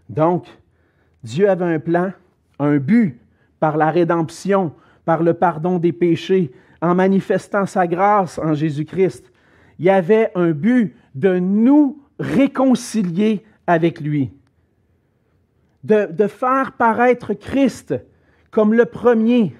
Donc, 0.08 0.46
Dieu 1.24 1.50
avait 1.50 1.74
un 1.74 1.80
plan, 1.80 2.12
un 2.60 2.76
but 2.78 3.20
par 3.58 3.76
la 3.76 3.90
rédemption, 3.90 4.72
par 5.04 5.24
le 5.24 5.34
pardon 5.34 5.78
des 5.78 5.92
péchés, 5.92 6.52
en 6.80 6.94
manifestant 6.94 7.66
sa 7.66 7.86
grâce 7.86 8.38
en 8.38 8.54
Jésus-Christ. 8.54 9.30
Il 9.78 9.86
y 9.86 9.90
avait 9.90 10.30
un 10.36 10.52
but 10.52 10.94
de 11.16 11.38
nous 11.38 12.00
réconcilier 12.18 13.44
avec 13.66 14.00
lui, 14.00 14.30
de, 15.84 16.26
faire 16.26 16.72
paraître 16.72 17.32
Christ 17.34 17.94
comme 18.50 18.74
le 18.74 18.84
premier, 18.84 19.56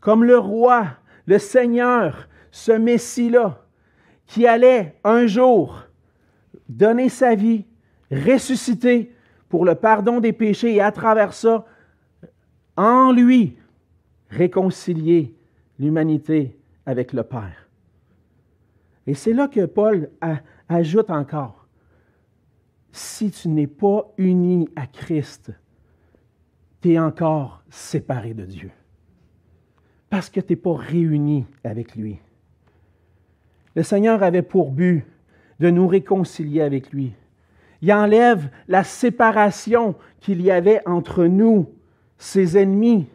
comme 0.00 0.24
le 0.24 0.38
roi, 0.38 0.86
le 1.26 1.38
Seigneur, 1.38 2.28
ce 2.50 2.72
Messie-là, 2.72 3.64
qui 4.26 4.46
allait 4.46 4.96
un 5.04 5.26
jour 5.26 5.84
donner 6.68 7.08
sa 7.08 7.34
vie, 7.34 7.64
ressusciter 8.10 9.14
pour 9.48 9.64
le 9.64 9.74
pardon 9.74 10.20
des 10.20 10.32
péchés 10.32 10.74
et 10.74 10.80
à 10.80 10.92
travers 10.92 11.32
ça, 11.32 11.64
en 12.76 13.12
lui, 13.12 13.56
réconcilier 14.28 15.34
l'humanité 15.78 16.58
avec 16.84 17.12
le 17.12 17.22
Père. 17.22 17.68
Et 19.06 19.14
c'est 19.14 19.32
là 19.32 19.48
que 19.48 19.64
Paul 19.64 20.10
ajoute 20.68 21.10
encore, 21.10 21.57
si 22.92 23.30
tu 23.30 23.48
n'es 23.48 23.66
pas 23.66 24.12
uni 24.16 24.68
à 24.76 24.86
Christ, 24.86 25.52
tu 26.80 26.92
es 26.92 26.98
encore 26.98 27.62
séparé 27.70 28.34
de 28.34 28.44
Dieu. 28.44 28.70
Parce 30.10 30.30
que 30.30 30.40
tu 30.40 30.52
n'es 30.52 30.56
pas 30.56 30.76
réuni 30.76 31.44
avec 31.64 31.94
lui. 31.96 32.18
Le 33.74 33.82
Seigneur 33.82 34.22
avait 34.22 34.42
pour 34.42 34.72
but 34.72 35.04
de 35.60 35.70
nous 35.70 35.86
réconcilier 35.86 36.62
avec 36.62 36.92
lui. 36.92 37.12
Il 37.82 37.92
enlève 37.92 38.48
la 38.66 38.84
séparation 38.84 39.94
qu'il 40.20 40.42
y 40.42 40.50
avait 40.50 40.80
entre 40.86 41.24
nous, 41.26 41.68
ses 42.16 42.58
ennemis, 42.58 43.06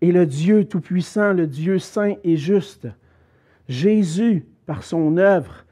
et 0.00 0.12
le 0.12 0.26
Dieu 0.26 0.64
Tout-Puissant, 0.64 1.32
le 1.32 1.46
Dieu 1.46 1.78
Saint 1.78 2.14
et 2.24 2.36
juste. 2.36 2.88
Jésus, 3.68 4.44
par 4.66 4.82
son 4.82 5.16
œuvre, 5.16 5.64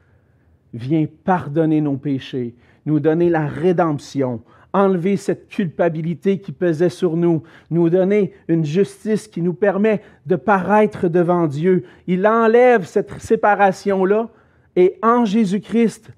vient 0.73 1.05
pardonner 1.23 1.81
nos 1.81 1.97
péchés, 1.97 2.55
nous 2.85 2.99
donner 2.99 3.29
la 3.29 3.47
rédemption, 3.47 4.41
enlever 4.73 5.17
cette 5.17 5.47
culpabilité 5.47 6.39
qui 6.39 6.51
pesait 6.51 6.89
sur 6.89 7.15
nous, 7.15 7.43
nous 7.69 7.89
donner 7.89 8.33
une 8.47 8.65
justice 8.65 9.27
qui 9.27 9.41
nous 9.41 9.53
permet 9.53 10.01
de 10.25 10.35
paraître 10.35 11.07
devant 11.07 11.47
Dieu. 11.47 11.85
Il 12.07 12.25
enlève 12.27 12.85
cette 12.85 13.21
séparation-là 13.21 14.29
et 14.75 14.97
en 15.03 15.25
Jésus-Christ 15.25 16.11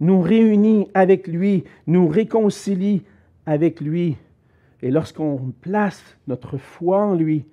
nous 0.00 0.20
réunit 0.20 0.88
avec 0.92 1.26
lui, 1.26 1.64
nous 1.86 2.08
réconcilie 2.08 3.02
avec 3.46 3.80
lui. 3.80 4.16
Et 4.82 4.90
lorsqu'on 4.90 5.52
place 5.62 6.02
notre 6.28 6.58
foi 6.58 7.02
en 7.02 7.14
lui, 7.14 7.46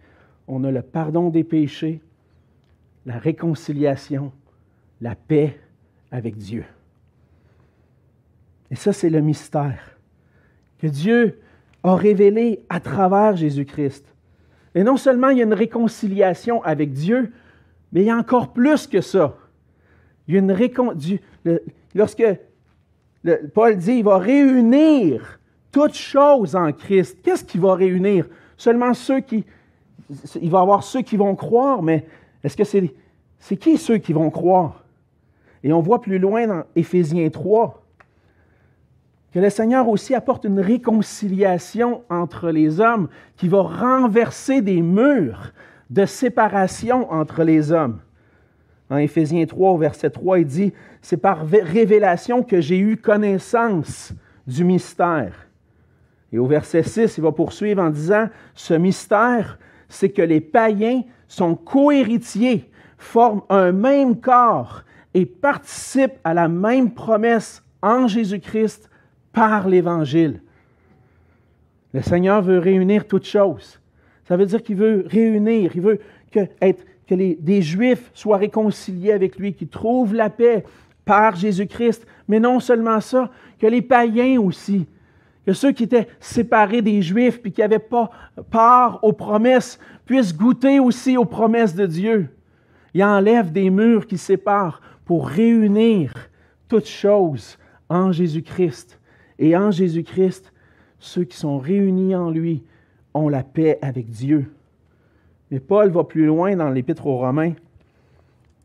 on 0.47 0.65
a 0.65 0.71
le 0.71 0.81
pardon 0.81 1.29
des 1.29 1.45
péchés, 1.45 2.01
la 3.05 3.17
réconciliation, 3.17 4.33
la 4.99 5.15
paix 5.15 5.57
avec 6.11 6.35
Dieu. 6.35 6.65
Et 8.71 8.75
ça, 8.75 8.93
c'est 8.93 9.09
le 9.09 9.21
mystère 9.21 9.97
que 10.79 10.87
Dieu 10.87 11.39
a 11.83 11.95
révélé 11.95 12.63
à 12.69 12.79
travers 12.79 13.35
Jésus-Christ. 13.35 14.05
Et 14.73 14.83
non 14.83 14.97
seulement 14.97 15.29
il 15.29 15.37
y 15.37 15.41
a 15.41 15.43
une 15.43 15.53
réconciliation 15.53 16.63
avec 16.63 16.93
Dieu, 16.93 17.31
mais 17.91 18.01
il 18.01 18.05
y 18.05 18.09
a 18.09 18.15
encore 18.15 18.53
plus 18.53 18.87
que 18.87 19.01
ça. 19.01 19.35
Une. 20.27 20.55
Lorsque 21.93 22.23
Paul 23.53 23.75
dit 23.77 23.93
il 23.93 24.03
va 24.03 24.17
réunir 24.17 25.39
toutes 25.71 25.95
choses 25.95 26.55
en 26.55 26.71
Christ, 26.71 27.17
qu'est-ce 27.21 27.43
qu'il 27.43 27.61
va 27.61 27.75
réunir? 27.75 28.27
Seulement 28.55 28.93
ceux 28.93 29.19
qui. 29.19 29.43
Il 30.41 30.49
va 30.49 30.59
y 30.59 30.61
avoir 30.61 30.83
ceux 30.83 31.01
qui 31.01 31.17
vont 31.17 31.35
croire, 31.35 31.83
mais 31.83 32.05
est-ce 32.43 32.55
que 32.55 32.63
c'est. 32.63 32.93
C'est 33.39 33.57
qui 33.57 33.77
ceux 33.77 33.97
qui 33.97 34.13
vont 34.13 34.29
croire? 34.29 34.85
Et 35.63 35.73
on 35.73 35.81
voit 35.81 36.01
plus 36.01 36.19
loin 36.19 36.47
dans 36.47 36.63
Éphésiens 36.75 37.29
3 37.29 37.80
que 39.33 39.39
le 39.39 39.49
Seigneur 39.49 39.87
aussi 39.87 40.13
apporte 40.13 40.43
une 40.43 40.59
réconciliation 40.59 42.03
entre 42.09 42.49
les 42.49 42.81
hommes 42.81 43.07
qui 43.37 43.47
va 43.47 43.61
renverser 43.61 44.61
des 44.61 44.81
murs 44.81 45.53
de 45.89 46.05
séparation 46.05 47.11
entre 47.11 47.43
les 47.43 47.71
hommes. 47.71 47.99
En 48.89 48.97
Éphésiens 48.97 49.45
3, 49.45 49.77
verset 49.77 50.09
3, 50.09 50.39
il 50.39 50.45
dit, 50.45 50.73
C'est 51.01 51.17
par 51.17 51.45
révélation 51.47 52.43
que 52.43 52.59
j'ai 52.59 52.77
eu 52.77 52.97
connaissance 52.97 54.13
du 54.45 54.65
mystère. 54.65 55.47
Et 56.33 56.39
au 56.39 56.45
verset 56.45 56.83
6, 56.83 57.17
il 57.17 57.23
va 57.23 57.31
poursuivre 57.31 57.81
en 57.81 57.89
disant, 57.89 58.27
Ce 58.53 58.73
mystère, 58.73 59.57
c'est 59.87 60.09
que 60.09 60.21
les 60.21 60.41
païens 60.41 61.03
sont 61.29 61.55
cohéritiers, 61.55 62.69
forment 62.97 63.43
un 63.49 63.71
même 63.71 64.19
corps 64.19 64.83
et 65.13 65.25
participent 65.25 66.19
à 66.25 66.33
la 66.33 66.49
même 66.49 66.93
promesse 66.93 67.63
en 67.81 68.07
Jésus-Christ 68.07 68.90
par 69.33 69.67
l'Évangile. 69.67 70.41
Le 71.93 72.01
Seigneur 72.01 72.41
veut 72.41 72.59
réunir 72.59 73.07
toutes 73.07 73.25
choses. 73.25 73.79
Ça 74.27 74.37
veut 74.37 74.45
dire 74.45 74.63
qu'il 74.63 74.77
veut 74.77 75.05
réunir, 75.07 75.71
il 75.75 75.81
veut 75.81 75.99
que, 76.31 76.47
les, 77.09 77.35
des 77.35 77.61
Juifs 77.61 78.09
soient 78.13 78.37
réconciliés 78.37 79.11
avec 79.11 79.37
lui, 79.37 79.53
qu'ils 79.53 79.67
trouvent 79.67 80.13
la 80.13 80.29
paix 80.29 80.63
par 81.03 81.35
Jésus-Christ. 81.35 82.05
Mais 82.27 82.39
non 82.39 82.61
seulement 82.61 83.01
ça, 83.01 83.29
que 83.59 83.67
les 83.67 83.81
païens 83.81 84.39
aussi, 84.39 84.87
que 85.45 85.51
ceux 85.51 85.73
qui 85.73 85.83
étaient 85.83 86.07
séparés 86.19 86.81
des 86.81 87.01
Juifs 87.01 87.41
puis 87.41 87.51
qui 87.51 87.59
n'avaient 87.59 87.79
pas 87.79 88.09
part 88.49 89.03
aux 89.03 89.11
promesses 89.11 89.77
puissent 90.05 90.35
goûter 90.35 90.79
aussi 90.79 91.17
aux 91.17 91.25
promesses 91.25 91.75
de 91.75 91.85
Dieu. 91.85 92.29
Il 92.93 93.03
enlève 93.03 93.51
des 93.51 93.69
murs 93.69 94.07
qui 94.07 94.17
séparent 94.17 94.81
pour 95.03 95.27
réunir 95.27 96.13
toutes 96.69 96.87
choses 96.87 97.57
en 97.89 98.11
Jésus-Christ. 98.11 99.00
Et 99.41 99.57
en 99.57 99.71
Jésus-Christ, 99.71 100.53
ceux 100.99 101.23
qui 101.23 101.35
sont 101.35 101.57
réunis 101.57 102.15
en 102.15 102.29
lui 102.29 102.63
ont 103.15 103.27
la 103.27 103.43
paix 103.43 103.79
avec 103.81 104.07
Dieu. 104.07 104.53
Mais 105.49 105.59
Paul 105.59 105.89
va 105.89 106.03
plus 106.03 106.27
loin 106.27 106.55
dans 106.55 106.69
l'Épître 106.69 107.07
aux 107.07 107.17
Romains 107.17 107.53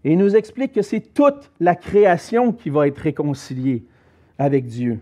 et 0.04 0.14
nous 0.14 0.36
explique 0.36 0.72
que 0.72 0.82
c'est 0.82 1.14
toute 1.14 1.50
la 1.60 1.74
création 1.74 2.52
qui 2.52 2.68
va 2.68 2.86
être 2.86 2.98
réconciliée 2.98 3.84
avec 4.38 4.66
Dieu. 4.66 5.00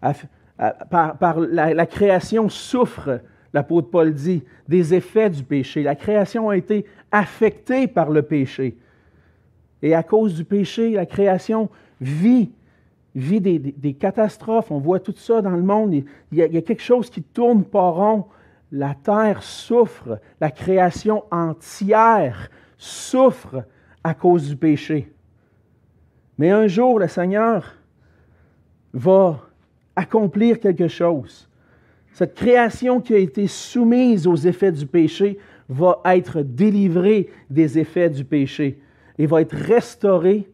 Par, 0.00 1.40
la, 1.40 1.86
création 1.86 2.48
souffre, 2.48 3.20
l'apôtre 3.52 3.90
Paul 3.90 4.14
dit, 4.14 4.44
des 4.68 4.94
effets 4.94 5.28
du 5.28 5.42
péché. 5.42 5.82
La 5.82 5.96
création 5.96 6.50
a 6.50 6.56
été 6.56 6.86
affectée 7.10 7.88
par 7.88 8.10
le 8.10 8.22
péché. 8.22 8.76
Et 9.82 9.92
à 9.92 10.04
cause 10.04 10.36
du 10.36 10.44
péché, 10.44 10.92
la 10.92 11.04
création 11.04 11.68
vit 12.00 12.52
vit 13.14 13.40
des, 13.40 13.94
catastrophes, 13.94 14.70
on 14.70 14.78
voit 14.78 15.00
tout 15.00 15.14
ça 15.16 15.40
dans 15.40 15.50
le 15.50 15.62
monde, 15.62 15.94
il 15.94 16.04
y, 16.32 16.42
a, 16.42 16.62
quelque 16.62 16.82
chose 16.82 17.10
qui 17.10 17.22
tourne 17.22 17.64
pas 17.64 17.90
rond. 17.90 18.26
La 18.72 18.94
terre 18.94 19.42
souffre, 19.42 20.18
la 20.40 20.50
création 20.50 21.24
entière 21.30 22.50
souffre 22.76 23.64
à 24.02 24.14
cause 24.14 24.48
du 24.48 24.56
péché. 24.56 25.12
Mais 26.38 26.50
un 26.50 26.66
jour, 26.66 26.98
le 26.98 27.06
Seigneur 27.06 27.76
va 28.92 29.40
accomplir 29.94 30.58
quelque 30.58 30.88
chose. 30.88 31.48
Cette 32.12 32.34
création 32.34 33.00
qui 33.00 33.14
a 33.14 33.18
été 33.18 33.46
soumise 33.46 34.26
aux 34.26 34.36
effets 34.36 34.72
du 34.72 34.86
péché 34.86 35.38
va 35.68 36.00
être 36.04 36.42
délivrée 36.42 37.30
des 37.50 37.78
effets 37.78 38.10
du 38.10 38.24
péché 38.24 38.80
et 39.18 39.26
va 39.26 39.40
être 39.40 39.54
restaurée 39.54 40.48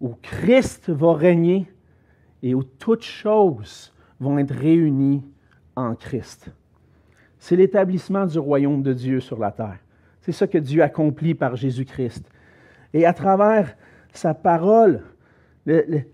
où 0.00 0.14
Christ 0.22 0.88
va 0.88 1.14
régner 1.14 1.66
et 2.42 2.54
où 2.54 2.62
toutes 2.62 3.04
choses 3.04 3.92
vont 4.18 4.38
être 4.38 4.54
réunies 4.54 5.24
en 5.76 5.94
Christ. 5.94 6.50
C'est 7.38 7.56
l'établissement 7.56 8.26
du 8.26 8.38
royaume 8.38 8.82
de 8.82 8.92
Dieu 8.92 9.20
sur 9.20 9.38
la 9.38 9.50
terre. 9.50 9.78
C'est 10.20 10.32
ça 10.32 10.46
que 10.46 10.58
Dieu 10.58 10.82
accomplit 10.82 11.34
par 11.34 11.56
Jésus-Christ. 11.56 12.30
Et 12.92 13.06
à 13.06 13.14
travers 13.14 13.76
sa 14.12 14.34
parole, 14.34 15.02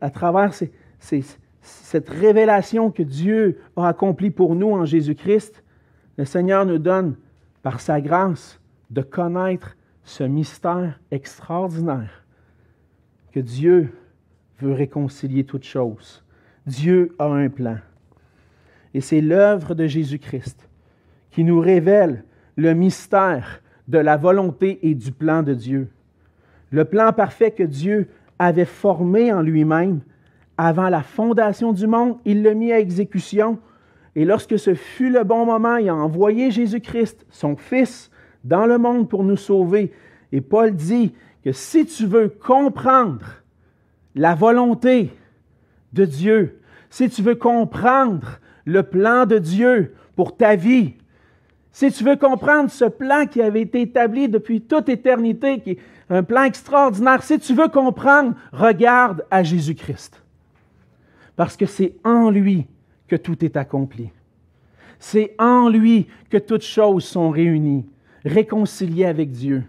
à 0.00 0.10
travers 0.10 0.52
cette 1.00 2.08
révélation 2.08 2.90
que 2.90 3.02
Dieu 3.02 3.58
a 3.76 3.88
accomplie 3.88 4.30
pour 4.30 4.54
nous 4.54 4.70
en 4.70 4.84
Jésus-Christ, 4.84 5.62
le 6.16 6.24
Seigneur 6.24 6.64
nous 6.64 6.78
donne, 6.78 7.16
par 7.62 7.80
sa 7.80 8.00
grâce, 8.00 8.60
de 8.90 9.02
connaître 9.02 9.76
ce 10.04 10.22
mystère 10.22 11.00
extraordinaire 11.10 12.24
que 13.32 13.40
Dieu 13.40 13.92
veut 14.60 14.72
réconcilier 14.72 15.44
toutes 15.44 15.64
choses. 15.64 16.24
Dieu 16.66 17.14
a 17.18 17.26
un 17.26 17.48
plan. 17.48 17.78
Et 18.94 19.00
c'est 19.00 19.20
l'œuvre 19.20 19.74
de 19.74 19.86
Jésus-Christ 19.86 20.68
qui 21.30 21.44
nous 21.44 21.60
révèle 21.60 22.24
le 22.56 22.72
mystère 22.74 23.62
de 23.88 23.98
la 23.98 24.16
volonté 24.16 24.78
et 24.82 24.94
du 24.94 25.12
plan 25.12 25.42
de 25.42 25.54
Dieu. 25.54 25.88
Le 26.70 26.84
plan 26.84 27.12
parfait 27.12 27.50
que 27.50 27.62
Dieu 27.62 28.08
avait 28.38 28.64
formé 28.64 29.32
en 29.32 29.42
lui-même 29.42 30.00
avant 30.58 30.88
la 30.88 31.02
fondation 31.02 31.72
du 31.72 31.86
monde, 31.86 32.16
il 32.24 32.42
l'a 32.42 32.54
mis 32.54 32.72
à 32.72 32.80
exécution. 32.80 33.58
Et 34.14 34.24
lorsque 34.24 34.58
ce 34.58 34.74
fut 34.74 35.10
le 35.10 35.24
bon 35.24 35.44
moment, 35.44 35.76
il 35.76 35.88
a 35.88 35.94
envoyé 35.94 36.50
Jésus-Christ, 36.50 37.26
son 37.30 37.56
Fils, 37.56 38.10
dans 38.44 38.64
le 38.64 38.78
monde 38.78 39.08
pour 39.08 39.22
nous 39.24 39.36
sauver. 39.36 39.92
Et 40.32 40.40
Paul 40.40 40.74
dit 40.74 41.12
que 41.44 41.52
si 41.52 41.84
tu 41.84 42.06
veux 42.06 42.28
comprendre 42.28 43.42
la 44.16 44.34
volonté 44.34 45.12
de 45.92 46.04
Dieu, 46.04 46.60
si 46.90 47.08
tu 47.08 47.22
veux 47.22 47.34
comprendre 47.34 48.40
le 48.64 48.82
plan 48.82 49.26
de 49.26 49.38
Dieu 49.38 49.94
pour 50.16 50.36
ta 50.36 50.56
vie, 50.56 50.94
si 51.70 51.92
tu 51.92 52.02
veux 52.02 52.16
comprendre 52.16 52.70
ce 52.70 52.86
plan 52.86 53.26
qui 53.26 53.42
avait 53.42 53.60
été 53.60 53.82
établi 53.82 54.28
depuis 54.28 54.62
toute 54.62 54.88
éternité, 54.88 55.60
qui 55.60 55.72
est 55.72 55.78
un 56.08 56.22
plan 56.22 56.44
extraordinaire, 56.44 57.22
si 57.22 57.38
tu 57.38 57.54
veux 57.54 57.68
comprendre, 57.68 58.34
regarde 58.52 59.26
à 59.30 59.42
Jésus-Christ. 59.42 60.22
Parce 61.36 61.56
que 61.56 61.66
c'est 61.66 61.96
en 62.02 62.30
lui 62.30 62.66
que 63.08 63.16
tout 63.16 63.44
est 63.44 63.58
accompli. 63.58 64.10
C'est 64.98 65.34
en 65.38 65.68
lui 65.68 66.06
que 66.30 66.38
toutes 66.38 66.64
choses 66.64 67.04
sont 67.04 67.28
réunies, 67.28 67.84
réconciliées 68.24 69.04
avec 69.04 69.30
Dieu. 69.30 69.64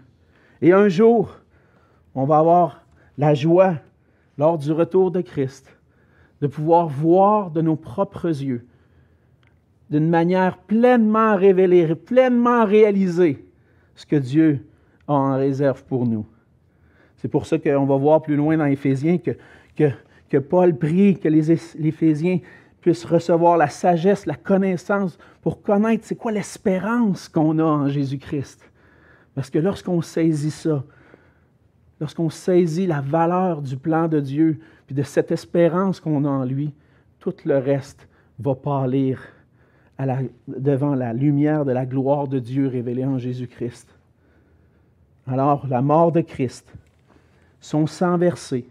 Et 0.62 0.72
un 0.72 0.88
jour, 0.88 1.36
on 2.14 2.24
va 2.24 2.38
avoir 2.38 2.84
la 3.18 3.34
joie 3.34 3.74
lors 4.38 4.56
du 4.56 4.72
retour 4.72 5.10
de 5.10 5.20
Christ, 5.20 5.76
de 6.40 6.46
pouvoir 6.46 6.88
voir 6.88 7.50
de 7.50 7.60
nos 7.60 7.76
propres 7.76 8.28
yeux, 8.28 8.64
d'une 9.90 10.08
manière 10.08 10.58
pleinement 10.58 11.36
révélée, 11.36 11.94
pleinement 11.94 12.64
réalisée, 12.64 13.44
ce 13.94 14.06
que 14.06 14.16
Dieu 14.16 14.64
a 15.08 15.12
en 15.12 15.36
réserve 15.36 15.82
pour 15.84 16.06
nous. 16.06 16.24
C'est 17.16 17.28
pour 17.28 17.46
ça 17.46 17.58
qu'on 17.58 17.84
va 17.84 17.96
voir 17.96 18.22
plus 18.22 18.36
loin 18.36 18.56
dans 18.56 18.66
Éphésiens 18.66 19.18
que, 19.18 20.38
Paul 20.38 20.76
prie 20.76 21.18
que 21.18 21.28
les 21.28 21.50
Éphésiens 21.50 22.38
puissent 22.80 23.04
recevoir 23.04 23.56
la 23.56 23.68
sagesse, 23.68 24.24
la 24.24 24.36
connaissance 24.36 25.18
pour 25.42 25.62
connaître 25.62 26.04
c'est 26.04 26.14
quoi 26.14 26.30
l'espérance 26.30 27.28
qu'on 27.28 27.58
a 27.58 27.64
en 27.64 27.88
Jésus-Christ. 27.88 28.70
Parce 29.34 29.50
que 29.50 29.58
lorsqu'on 29.58 30.00
saisit 30.00 30.52
ça, 30.52 30.84
lorsqu'on 32.00 32.30
saisit 32.30 32.86
la 32.86 33.00
valeur 33.00 33.62
du 33.62 33.76
plan 33.76 34.08
de 34.08 34.20
Dieu, 34.20 34.58
puis 34.86 34.94
de 34.94 35.02
cette 35.02 35.30
espérance 35.30 36.00
qu'on 36.00 36.24
a 36.24 36.28
en 36.28 36.44
lui, 36.44 36.72
tout 37.18 37.34
le 37.44 37.58
reste 37.58 38.08
va 38.38 38.54
pâlir 38.54 39.20
devant 40.46 40.94
la 40.94 41.12
lumière 41.12 41.64
de 41.64 41.72
la 41.72 41.84
gloire 41.84 42.28
de 42.28 42.38
Dieu 42.38 42.68
révélée 42.68 43.04
en 43.04 43.18
Jésus-Christ. 43.18 43.88
Alors, 45.26 45.66
la 45.66 45.82
mort 45.82 46.12
de 46.12 46.20
Christ, 46.20 46.72
son 47.60 47.86
sang 47.86 48.16
versé, 48.16 48.68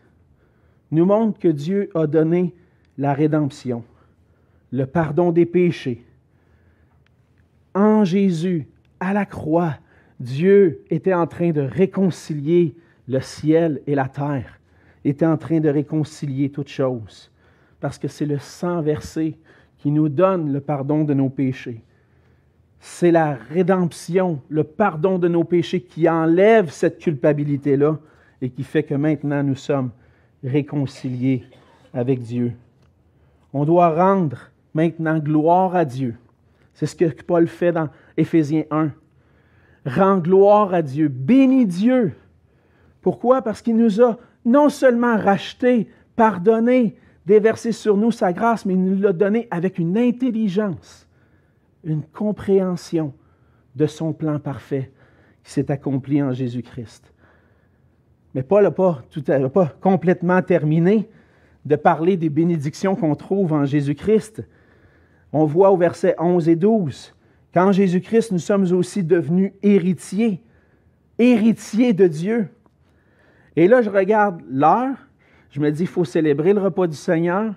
nous 0.89 1.05
montre 1.05 1.37
que 1.37 1.49
Dieu 1.49 1.89
a 1.93 2.07
donné 2.07 2.55
la 2.97 3.13
rédemption, 3.13 3.83
le 4.71 4.85
pardon 4.85 5.31
des 5.31 5.45
péchés. 5.45 6.03
En 7.75 8.05
Jésus, 8.05 8.67
à 8.99 9.13
la 9.13 9.25
croix, 9.25 9.75
Dieu 10.19 10.83
était 10.89 11.13
en 11.13 11.27
train 11.27 11.51
de 11.51 11.61
réconcilier 11.61 12.73
le 13.07 13.21
ciel 13.21 13.81
et 13.87 13.95
la 13.95 14.07
terre 14.07 14.59
était 15.05 15.25
en 15.25 15.37
train 15.37 15.59
de 15.59 15.69
réconcilier 15.69 16.49
toutes 16.49 16.69
choses, 16.69 17.31
parce 17.79 17.97
que 17.97 18.07
c'est 18.07 18.25
le 18.25 18.39
sang 18.39 18.81
versé 18.81 19.37
qui 19.77 19.91
nous 19.91 20.09
donne 20.09 20.51
le 20.51 20.59
pardon 20.59 21.03
de 21.03 21.13
nos 21.13 21.29
péchés. 21.29 21.81
C'est 22.79 23.11
la 23.11 23.33
rédemption, 23.33 24.41
le 24.49 24.63
pardon 24.63 25.17
de 25.17 25.27
nos 25.27 25.43
péchés 25.43 25.81
qui 25.81 26.09
enlève 26.09 26.69
cette 26.69 26.99
culpabilité-là 26.99 27.97
et 28.41 28.49
qui 28.49 28.63
fait 28.63 28.83
que 28.83 28.95
maintenant 28.95 29.43
nous 29.43 29.55
sommes 29.55 29.91
réconciliés 30.43 31.43
avec 31.93 32.21
Dieu. 32.21 32.53
On 33.53 33.65
doit 33.65 33.95
rendre 33.95 34.51
maintenant 34.73 35.17
gloire 35.17 35.75
à 35.75 35.85
Dieu. 35.85 36.15
C'est 36.73 36.85
ce 36.85 36.95
que 36.95 37.05
Paul 37.23 37.47
fait 37.47 37.71
dans 37.71 37.89
Éphésiens 38.17 38.65
1. 38.69 38.91
Rends 39.85 40.17
gloire 40.17 40.73
à 40.73 40.81
Dieu, 40.81 41.07
bénis 41.07 41.65
Dieu 41.65 42.13
pourquoi? 43.07 43.41
Parce 43.41 43.61
qu'il 43.61 43.77
nous 43.77 44.01
a, 44.01 44.17
non 44.43 44.67
seulement 44.67 45.15
racheté, 45.15 45.87
pardonné, 46.17 46.97
déversé 47.25 47.71
sur 47.71 47.95
nous 47.95 48.11
sa 48.11 48.33
grâce, 48.33 48.65
mais 48.65 48.73
il 48.73 48.83
nous 48.83 49.01
l'a 49.01 49.13
donné 49.13 49.47
avec 49.49 49.79
une 49.79 49.97
intelligence, 49.97 51.07
une 51.85 52.03
compréhension 52.03 53.13
de 53.77 53.85
son 53.85 54.11
plan 54.11 54.39
parfait 54.39 54.91
qui 55.41 55.53
s'est 55.53 55.71
accompli 55.71 56.21
en 56.21 56.33
Jésus-Christ. 56.33 57.13
Mais 58.35 58.43
Paul 58.43 58.63
n'a 58.63 58.71
pas, 58.71 59.05
pas 59.53 59.73
complètement 59.79 60.41
terminé 60.41 61.07
de 61.63 61.77
parler 61.77 62.17
des 62.17 62.29
bénédictions 62.29 62.97
qu'on 62.97 63.15
trouve 63.15 63.53
en 63.53 63.63
Jésus-Christ. 63.63 64.43
On 65.31 65.45
voit 65.45 65.71
au 65.71 65.77
verset 65.77 66.13
11 66.19 66.49
et 66.49 66.57
12 66.57 67.15
qu'en 67.53 67.71
Jésus-Christ, 67.71 68.33
nous 68.33 68.39
sommes 68.39 68.69
aussi 68.73 69.01
devenus 69.01 69.53
héritiers, 69.63 70.43
héritiers 71.17 71.93
de 71.93 72.07
Dieu. 72.07 72.49
Et 73.57 73.67
là, 73.67 73.81
je 73.81 73.89
regarde 73.89 74.43
l'heure, 74.51 74.95
je 75.49 75.59
me 75.59 75.71
dis, 75.71 75.81
il 75.81 75.87
faut 75.87 76.05
célébrer 76.05 76.53
le 76.53 76.61
repas 76.61 76.85
du 76.85 76.95
Seigneur, 76.95 77.55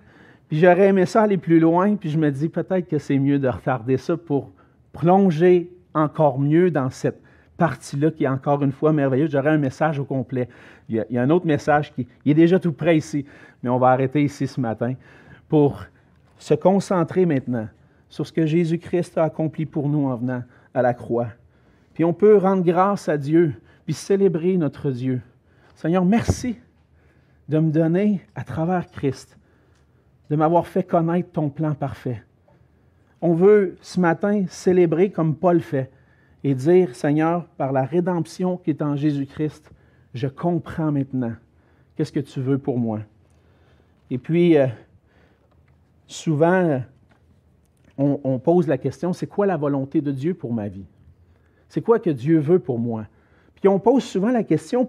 puis 0.48 0.58
j'aurais 0.58 0.88
aimé 0.88 1.04
ça 1.04 1.22
aller 1.22 1.36
plus 1.36 1.60
loin, 1.60 1.94
puis 1.94 2.08
je 2.08 2.16
me 2.16 2.30
dis 2.30 2.48
peut-être 2.48 2.88
que 2.88 2.96
c'est 2.96 3.18
mieux 3.18 3.38
de 3.38 3.46
retarder 3.46 3.98
ça 3.98 4.16
pour 4.16 4.50
plonger 4.94 5.70
encore 5.92 6.40
mieux 6.40 6.70
dans 6.70 6.88
cette 6.88 7.20
partie-là 7.58 8.10
qui 8.12 8.24
est 8.24 8.28
encore 8.28 8.62
une 8.62 8.72
fois 8.72 8.94
merveilleuse. 8.94 9.30
J'aurais 9.30 9.50
un 9.50 9.58
message 9.58 9.98
au 9.98 10.06
complet. 10.06 10.48
Il 10.88 11.04
y, 11.10 11.18
a, 11.18 11.22
un 11.22 11.28
autre 11.28 11.46
message 11.46 11.92
qui 11.92 12.08
est 12.24 12.34
déjà 12.34 12.58
tout 12.58 12.72
prêt 12.72 12.96
ici, 12.96 13.26
mais 13.62 13.68
on 13.68 13.78
va 13.78 13.88
arrêter 13.88 14.22
ici 14.22 14.46
ce 14.46 14.58
matin 14.58 14.94
pour 15.50 15.84
se 16.38 16.54
concentrer 16.54 17.26
maintenant 17.26 17.68
sur 18.08 18.26
ce 18.26 18.32
que 18.32 18.46
Jésus-Christ 18.46 19.18
a 19.18 19.24
accompli 19.24 19.66
pour 19.66 19.90
nous 19.90 20.06
en 20.06 20.16
venant 20.16 20.42
à 20.72 20.80
la 20.80 20.94
croix. 20.94 21.28
Puis 21.92 22.04
on 22.04 22.14
peut 22.14 22.38
rendre 22.38 22.64
grâce 22.64 23.10
à 23.10 23.18
Dieu, 23.18 23.52
puis 23.84 23.92
célébrer 23.92 24.56
notre 24.56 24.90
Dieu. 24.90 25.20
Seigneur, 25.80 26.04
merci 26.04 26.58
de 27.48 27.58
me 27.58 27.70
donner 27.70 28.20
à 28.34 28.44
travers 28.44 28.90
Christ, 28.90 29.38
de 30.28 30.36
m'avoir 30.36 30.66
fait 30.66 30.82
connaître 30.82 31.30
ton 31.30 31.48
plan 31.48 31.74
parfait. 31.74 32.22
On 33.22 33.32
veut 33.32 33.78
ce 33.80 33.98
matin 33.98 34.44
célébrer 34.46 35.10
comme 35.10 35.34
Paul 35.34 35.62
fait 35.62 35.90
et 36.44 36.54
dire, 36.54 36.94
Seigneur, 36.94 37.46
par 37.56 37.72
la 37.72 37.86
rédemption 37.86 38.58
qui 38.58 38.68
est 38.68 38.82
en 38.82 38.94
Jésus-Christ, 38.94 39.70
je 40.12 40.26
comprends 40.26 40.92
maintenant 40.92 41.32
qu'est-ce 41.96 42.12
que 42.12 42.20
tu 42.20 42.42
veux 42.42 42.58
pour 42.58 42.76
moi. 42.76 43.00
Et 44.10 44.18
puis, 44.18 44.58
euh, 44.58 44.66
souvent, 46.06 46.82
on, 47.96 48.38
pose 48.38 48.68
la 48.68 48.76
question, 48.76 49.14
c'est 49.14 49.26
quoi 49.26 49.46
la 49.46 49.56
volonté 49.56 50.02
de 50.02 50.12
Dieu 50.12 50.34
pour 50.34 50.52
ma 50.52 50.68
vie? 50.68 50.84
C'est 51.70 51.80
quoi 51.80 51.98
que 51.98 52.10
Dieu 52.10 52.38
veut 52.38 52.58
pour 52.58 52.78
moi? 52.78 53.06
Puis 53.54 53.66
on 53.66 53.78
pose 53.78 54.04
souvent 54.04 54.30
la 54.30 54.44
question 54.44 54.84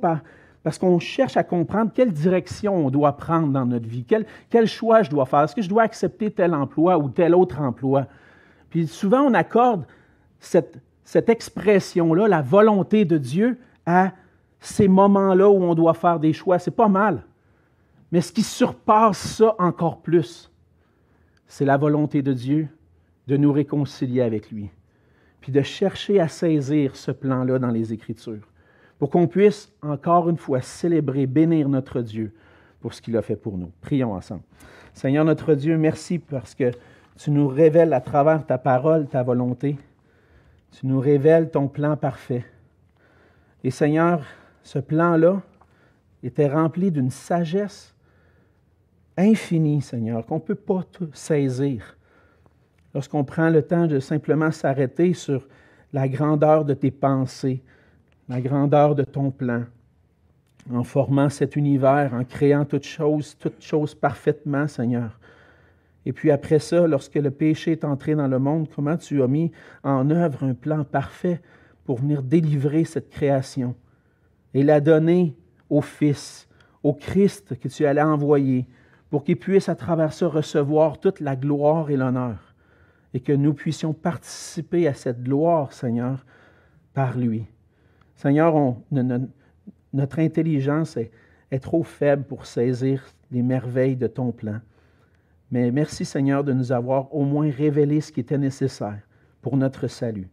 parce 0.64 0.78
qu'on 0.78 1.00
cherche 1.00 1.38
à 1.38 1.44
comprendre 1.44 1.92
quelle 1.94 2.12
direction 2.12 2.76
on 2.76 2.90
doit 2.92 3.18
prendre 3.18 3.48
dans 3.48 3.66
notre 3.66 3.88
vie, 3.88 4.06
quel, 4.06 4.68
choix 4.68 5.02
je 5.02 5.10
dois 5.10 5.26
faire. 5.26 5.42
Est-ce 5.42 5.56
que 5.56 5.62
je 5.62 5.70
dois 5.70 5.84
accepter 5.84 6.30
tel 6.30 6.54
emploi 6.54 6.98
ou 6.98 7.10
tel 7.10 7.34
autre 7.34 7.60
emploi? 7.62 8.06
Puis 8.70 8.88
souvent, 8.88 9.22
on 9.22 9.34
accorde 9.34 9.86
cette 10.40 11.30
expression-là, 11.30 12.28
la 12.28 12.42
volonté 12.42 13.06
de 13.06 13.18
Dieu, 13.18 13.58
à 13.86 14.12
ces 14.60 14.88
moments-là 14.88 15.50
où 15.50 15.64
on 15.64 15.74
doit 15.74 15.96
faire 15.96 16.20
des 16.20 16.34
choix. 16.34 16.60
C'est 16.60 16.72
pas 16.72 16.88
mal. 16.88 17.24
Mais 18.12 18.22
ce 18.22 18.32
qui 18.32 18.44
surpasse 18.44 19.18
ça 19.18 19.56
encore 19.58 20.02
plus, 20.02 20.52
c'est 21.48 21.66
la 21.66 21.78
volonté 21.78 22.22
de 22.22 22.34
Dieu 22.34 22.68
de 23.28 23.38
nous 23.38 23.52
réconcilier 23.52 24.22
avec 24.22 24.52
lui, 24.52 24.70
puis 25.40 25.52
de 25.52 25.62
chercher 25.62 26.20
à 26.20 26.28
saisir 26.28 26.96
ce 26.96 27.12
plan-là 27.12 27.60
dans 27.60 27.70
les 27.70 27.94
Écritures, 27.94 28.48
pour 29.02 29.10
qu'on 29.10 29.26
puisse 29.26 29.74
encore 29.82 30.30
une 30.30 30.38
fois 30.38 30.62
célébrer, 30.62 31.26
bénir 31.26 31.68
notre 31.68 32.02
Dieu 32.04 32.32
pour 32.82 32.94
ce 32.94 33.02
qu'il 33.02 33.18
a 33.18 33.24
fait 33.24 33.36
pour 33.36 33.58
nous. 33.58 33.72
Prions 33.82 34.14
ensemble. 34.14 34.44
Seigneur 34.94 35.26
notre 35.26 35.56
Dieu, 35.56 35.76
merci 35.76 36.20
parce 36.20 36.54
que 36.54 36.70
tu 37.18 37.32
nous 37.32 37.48
révèles 37.48 37.94
à 37.94 38.00
travers 38.00 38.46
ta 38.46 38.60
parole 38.60 39.08
ta 39.08 39.24
volonté. 39.24 39.80
Tu 40.74 40.86
nous 40.86 41.00
révèles 41.00 41.50
ton 41.50 41.68
plan 41.68 41.98
parfait. 41.98 42.46
Et 43.64 43.72
Seigneur, 43.72 44.22
ce 44.62 44.78
plan-là 44.78 45.42
était 46.22 46.48
rempli 46.48 46.92
d'une 46.92 47.10
sagesse 47.10 47.96
infinie, 49.18 49.82
Seigneur, 49.82 50.28
qu'on 50.28 50.36
ne 50.36 50.42
peut 50.42 50.54
pas 50.54 50.84
tout 50.92 51.10
saisir. 51.14 51.98
Lorsqu'on 52.94 53.24
prend 53.24 53.50
le 53.50 53.64
temps 53.64 53.88
de 53.88 54.00
simplement 54.00 54.52
s'arrêter 54.52 55.16
sur 55.16 55.48
la 55.92 56.08
grandeur 56.08 56.66
de 56.66 56.76
tes 56.76 56.92
pensées, 56.92 57.64
la 58.32 58.40
grandeur 58.40 58.96
de 58.96 59.04
ton 59.04 59.30
plan, 59.30 59.66
en 60.72 60.86
formant 60.86 61.28
cet 61.28 61.58
univers, 61.58 62.14
en 62.14 62.24
créant 62.24 62.64
toutes 62.64 62.86
choses, 62.86 63.36
toutes 63.38 63.62
choses 63.62 63.94
parfaitement, 63.94 64.70
Seigneur. 64.70 65.20
Et 66.06 66.14
puis 66.14 66.32
après 66.32 66.60
ça, 66.60 66.88
lorsque 66.88 67.16
le 67.16 67.30
péché 67.30 67.74
est 67.74 67.84
entré 67.84 68.16
dans 68.16 68.30
le 68.30 68.40
monde, 68.40 68.70
comment 68.74 68.96
tu 68.96 69.22
as 69.22 69.28
mis 69.28 69.52
en 69.84 70.10
œuvre 70.10 70.46
un 70.46 70.54
plan 70.54 70.86
parfait 70.86 71.42
pour 71.84 71.98
venir 71.98 72.24
délivrer 72.24 72.86
cette 72.86 73.10
création 73.10 73.76
et 74.54 74.64
la 74.64 74.80
donner 74.80 75.36
au 75.70 75.82
Fils, 75.82 76.48
au 76.84 76.94
Christ 76.94 77.60
que 77.60 77.68
tu 77.68 77.86
allais 77.86 78.02
envoyer, 78.02 78.66
pour 79.10 79.26
qu'il 79.26 79.38
puisse 79.38 79.68
à 79.68 79.76
travers 79.76 80.14
ça 80.14 80.28
recevoir 80.28 81.02
toute 81.02 81.20
la 81.20 81.36
gloire 81.36 81.90
et 81.90 81.98
l'honneur, 81.98 82.56
et 83.14 83.20
que 83.20 83.34
nous 83.34 83.54
puissions 83.54 83.92
participer 83.92 84.88
à 84.88 84.94
cette 84.94 85.22
gloire, 85.22 85.74
Seigneur, 85.74 86.26
par 86.94 87.18
lui. 87.18 87.46
Seigneur, 88.22 88.76
notre 89.94 90.20
intelligence 90.20 90.96
est, 90.96 91.10
est 91.50 91.58
trop 91.58 91.82
faible 91.82 92.24
pour 92.24 92.46
saisir 92.46 93.04
les 93.32 93.42
merveilles 93.42 93.96
de 93.96 94.06
ton 94.06 94.32
plan. 94.32 94.60
Mais 95.50 95.72
merci 95.72 96.06
Seigneur 96.06 96.44
de 96.44 96.54
nous 96.54 96.72
avoir 96.72 97.12
au 97.16 97.26
moins 97.26 97.50
révélé 97.50 98.00
ce 98.00 98.12
qui 98.12 98.20
était 98.20 98.38
nécessaire 98.38 99.00
pour 99.42 99.58
notre 99.58 99.88
salut. 99.88 100.30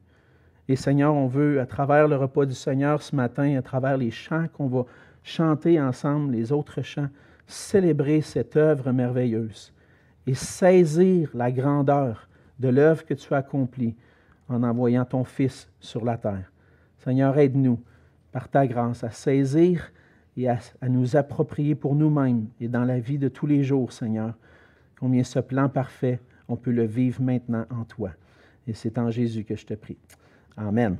Et 0.68 0.76
Seigneur, 0.76 1.14
on 1.14 1.28
veut, 1.28 1.60
à 1.60 1.64
travers 1.64 2.08
le 2.08 2.16
repas 2.16 2.44
du 2.44 2.52
Seigneur 2.52 3.00
ce 3.00 3.16
matin, 3.16 3.56
à 3.56 3.62
travers 3.62 3.96
les 3.96 4.10
chants 4.10 4.48
qu'on 4.52 4.66
va 4.66 4.84
chanter 5.22 5.80
ensemble, 5.80 6.32
les 6.32 6.52
autres 6.52 6.82
chants, 6.82 7.08
célébrer 7.46 8.20
cette 8.20 8.54
œuvre 8.56 8.92
merveilleuse 8.92 9.72
et 10.26 10.34
saisir 10.34 11.30
la 11.32 11.50
grandeur 11.50 12.28
de 12.58 12.68
l'œuvre 12.68 13.06
que 13.06 13.14
tu 13.14 13.32
as 13.32 13.38
accomplie 13.38 13.96
en 14.46 14.62
envoyant 14.62 15.06
ton 15.06 15.24
Fils 15.24 15.70
sur 15.80 16.04
la 16.04 16.18
terre. 16.18 16.52
Seigneur, 17.08 17.38
aide-nous 17.38 17.80
par 18.32 18.50
ta 18.50 18.66
grâce 18.66 19.02
à 19.02 19.08
saisir 19.08 19.94
et 20.36 20.46
à, 20.46 20.58
nous 20.90 21.16
approprier 21.16 21.74
pour 21.74 21.94
nous-mêmes 21.94 22.48
et 22.60 22.68
dans 22.68 22.84
la 22.84 22.98
vie 22.98 23.16
de 23.16 23.28
tous 23.28 23.46
les 23.46 23.64
jours, 23.64 23.92
Seigneur, 23.94 24.34
combien 25.00 25.24
ce 25.24 25.38
plan 25.38 25.70
parfait, 25.70 26.20
on 26.48 26.56
peut 26.56 26.70
le 26.70 26.84
vivre 26.84 27.22
maintenant 27.22 27.64
en 27.70 27.84
toi. 27.84 28.10
Et 28.66 28.74
c'est 28.74 28.98
en 28.98 29.10
Jésus 29.10 29.44
que 29.44 29.56
je 29.56 29.64
te 29.64 29.72
prie. 29.72 29.96
Amen. 30.58 30.98